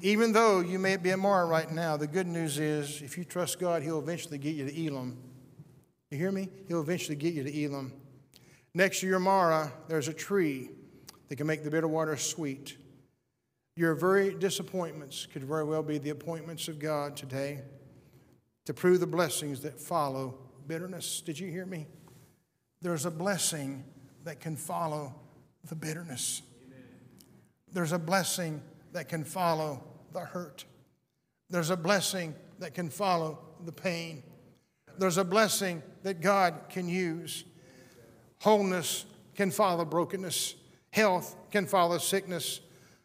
Even 0.00 0.32
though 0.32 0.60
you 0.60 0.78
may 0.78 0.96
be 0.96 1.10
in 1.10 1.20
Marah 1.20 1.46
right 1.46 1.70
now, 1.70 1.96
the 1.96 2.06
good 2.06 2.26
news 2.26 2.58
is 2.58 3.02
if 3.02 3.18
you 3.18 3.24
trust 3.24 3.58
God, 3.58 3.82
He'll 3.82 3.98
eventually 3.98 4.38
get 4.38 4.54
you 4.54 4.64
to 4.64 4.86
Elim. 4.86 5.16
You 6.10 6.18
hear 6.18 6.30
me? 6.30 6.48
He'll 6.68 6.80
eventually 6.80 7.16
get 7.16 7.34
you 7.34 7.42
to 7.42 7.64
Elim. 7.64 7.92
Next 8.74 9.00
to 9.00 9.06
your 9.06 9.18
Marah, 9.18 9.72
there's 9.88 10.08
a 10.08 10.12
tree 10.12 10.70
that 11.28 11.36
can 11.36 11.46
make 11.46 11.64
the 11.64 11.70
bitter 11.70 11.88
water 11.88 12.16
sweet. 12.16 12.76
Your 13.76 13.94
very 13.94 14.34
disappointments 14.34 15.26
could 15.32 15.44
very 15.44 15.64
well 15.64 15.82
be 15.82 15.98
the 15.98 16.10
appointments 16.10 16.68
of 16.68 16.78
God 16.78 17.16
today 17.16 17.60
to 18.66 18.74
prove 18.74 19.00
the 19.00 19.06
blessings 19.06 19.60
that 19.62 19.80
follow 19.80 20.34
bitterness. 20.66 21.20
Did 21.20 21.38
you 21.38 21.48
hear 21.50 21.64
me? 21.64 21.86
There's 22.82 23.06
a 23.06 23.10
blessing 23.10 23.84
that 24.24 24.40
can 24.40 24.56
follow 24.56 25.14
the 25.68 25.74
bitterness. 25.74 26.42
There's 27.72 27.92
a 27.92 27.98
blessing 27.98 28.62
that 28.92 29.08
can 29.08 29.24
follow 29.24 29.84
the 30.12 30.20
hurt. 30.20 30.64
There's 31.50 31.70
a 31.70 31.76
blessing 31.76 32.34
that 32.58 32.74
can 32.74 32.88
follow 32.88 33.38
the 33.64 33.72
pain. 33.72 34.22
There's 34.98 35.18
a 35.18 35.24
blessing 35.24 35.82
that 36.02 36.20
God 36.20 36.54
can 36.68 36.88
use. 36.88 37.44
Wholeness 38.40 39.04
can 39.34 39.50
follow 39.50 39.84
brokenness. 39.84 40.54
Health 40.90 41.36
can 41.50 41.66
follow 41.66 41.98
sickness. 41.98 42.60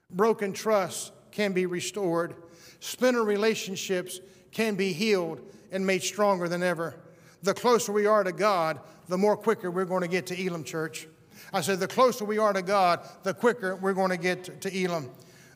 Broken 0.10 0.54
trust 0.54 1.12
can 1.32 1.54
be 1.54 1.66
restored. 1.66 2.36
Splinter 2.80 3.24
relationships 3.24 4.20
can 4.52 4.76
be 4.76 4.94
healed 4.94 5.42
and 5.72 5.86
made 5.86 6.04
stronger 6.04 6.48
than 6.48 6.64
ever. 6.64 6.96
The 7.42 7.54
closer 7.54 7.92
we 7.92 8.06
are 8.06 8.24
to 8.24 8.32
God, 8.32 8.80
the 9.08 9.18
more 9.18 9.36
quicker 9.36 9.70
we're 9.70 9.86
going 9.86 10.02
to 10.02 10.08
get 10.08 10.28
to 10.28 10.46
Elim 10.46 10.64
Church. 10.64 11.08
I 11.52 11.62
said, 11.62 11.80
the 11.80 11.88
closer 11.88 12.26
we 12.26 12.38
are 12.38 12.54
to 12.54 12.62
God, 12.62 13.02
the 13.24 13.34
quicker 13.34 13.76
we're 13.76 13.94
going 13.94 14.12
to 14.12 14.18
get 14.18 14.62
to 14.62 14.84
Elim. 14.84 15.10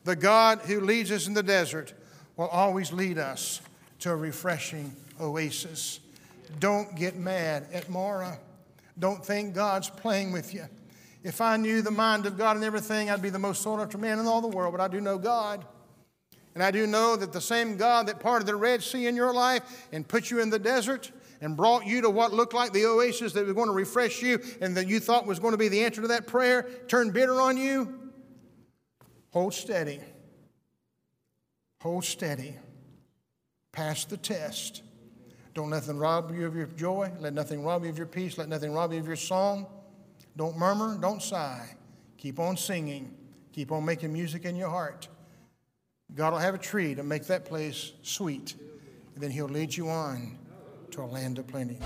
The 0.04 0.16
God 0.16 0.60
who 0.60 0.80
leads 0.80 1.10
us 1.10 1.26
in 1.26 1.34
the 1.34 1.42
desert 1.42 1.92
will 2.36 2.48
always 2.48 2.92
lead 2.92 3.18
us 3.18 3.60
to 4.00 4.10
a 4.10 4.16
refreshing 4.16 4.94
oasis. 5.20 6.00
Don't 6.60 6.94
get 6.96 7.16
mad 7.16 7.66
at 7.72 7.88
Marah. 7.88 8.38
Don't 8.98 9.24
think 9.24 9.54
God's 9.54 9.90
playing 9.90 10.32
with 10.32 10.54
you. 10.54 10.64
If 11.22 11.40
I 11.40 11.56
knew 11.56 11.82
the 11.82 11.90
mind 11.90 12.26
of 12.26 12.38
God 12.38 12.56
and 12.56 12.64
everything, 12.64 13.10
I'd 13.10 13.22
be 13.22 13.30
the 13.30 13.38
most 13.38 13.62
sought 13.62 13.80
after 13.80 13.98
man 13.98 14.18
in 14.18 14.26
all 14.26 14.40
the 14.40 14.48
world, 14.48 14.72
but 14.72 14.80
I 14.80 14.88
do 14.88 15.00
know 15.00 15.18
God. 15.18 15.64
And 16.54 16.62
I 16.62 16.70
do 16.70 16.86
know 16.86 17.16
that 17.16 17.32
the 17.32 17.40
same 17.40 17.76
God 17.76 18.06
that 18.08 18.20
parted 18.20 18.46
the 18.46 18.56
Red 18.56 18.82
Sea 18.82 19.06
in 19.06 19.14
your 19.14 19.32
life 19.32 19.86
and 19.92 20.06
put 20.06 20.30
you 20.30 20.40
in 20.40 20.50
the 20.50 20.58
desert 20.58 21.10
and 21.40 21.56
brought 21.56 21.86
you 21.86 22.00
to 22.02 22.10
what 22.10 22.32
looked 22.32 22.54
like 22.54 22.72
the 22.72 22.86
oasis 22.86 23.32
that 23.34 23.44
was 23.44 23.54
going 23.54 23.68
to 23.68 23.74
refresh 23.74 24.22
you 24.22 24.40
and 24.60 24.76
that 24.76 24.88
you 24.88 24.98
thought 24.98 25.26
was 25.26 25.38
going 25.38 25.52
to 25.52 25.58
be 25.58 25.68
the 25.68 25.84
answer 25.84 26.02
to 26.02 26.08
that 26.08 26.26
prayer 26.26 26.68
turned 26.88 27.12
bitter 27.12 27.40
on 27.40 27.56
you, 27.56 28.10
hold 29.30 29.54
steady. 29.54 30.00
Hold 31.80 32.04
steady. 32.04 32.56
Pass 33.70 34.04
the 34.04 34.16
test. 34.16 34.82
Don't 35.54 35.70
let 35.70 35.82
nothing 35.82 35.98
rob 35.98 36.34
you 36.34 36.46
of 36.46 36.56
your 36.56 36.66
joy. 36.66 37.12
Let 37.20 37.34
nothing 37.34 37.64
rob 37.64 37.84
you 37.84 37.90
of 37.90 37.98
your 37.98 38.06
peace. 38.06 38.36
Let 38.36 38.48
nothing 38.48 38.72
rob 38.72 38.92
you 38.92 38.98
of 38.98 39.06
your 39.06 39.16
song. 39.16 39.66
Don't 40.38 40.56
murmur. 40.56 40.96
Don't 40.98 41.20
sigh. 41.20 41.68
Keep 42.16 42.38
on 42.38 42.56
singing. 42.56 43.12
Keep 43.52 43.72
on 43.72 43.84
making 43.84 44.12
music 44.12 44.44
in 44.44 44.54
your 44.54 44.70
heart. 44.70 45.08
God 46.14 46.32
will 46.32 46.38
have 46.38 46.54
a 46.54 46.58
tree 46.58 46.94
to 46.94 47.02
make 47.02 47.26
that 47.26 47.44
place 47.44 47.92
sweet. 48.02 48.54
And 49.14 49.22
then 49.22 49.32
He'll 49.32 49.48
lead 49.48 49.76
you 49.76 49.88
on 49.88 50.38
to 50.92 51.02
a 51.02 51.06
land 51.06 51.40
of 51.40 51.48
plenty. 51.48 51.78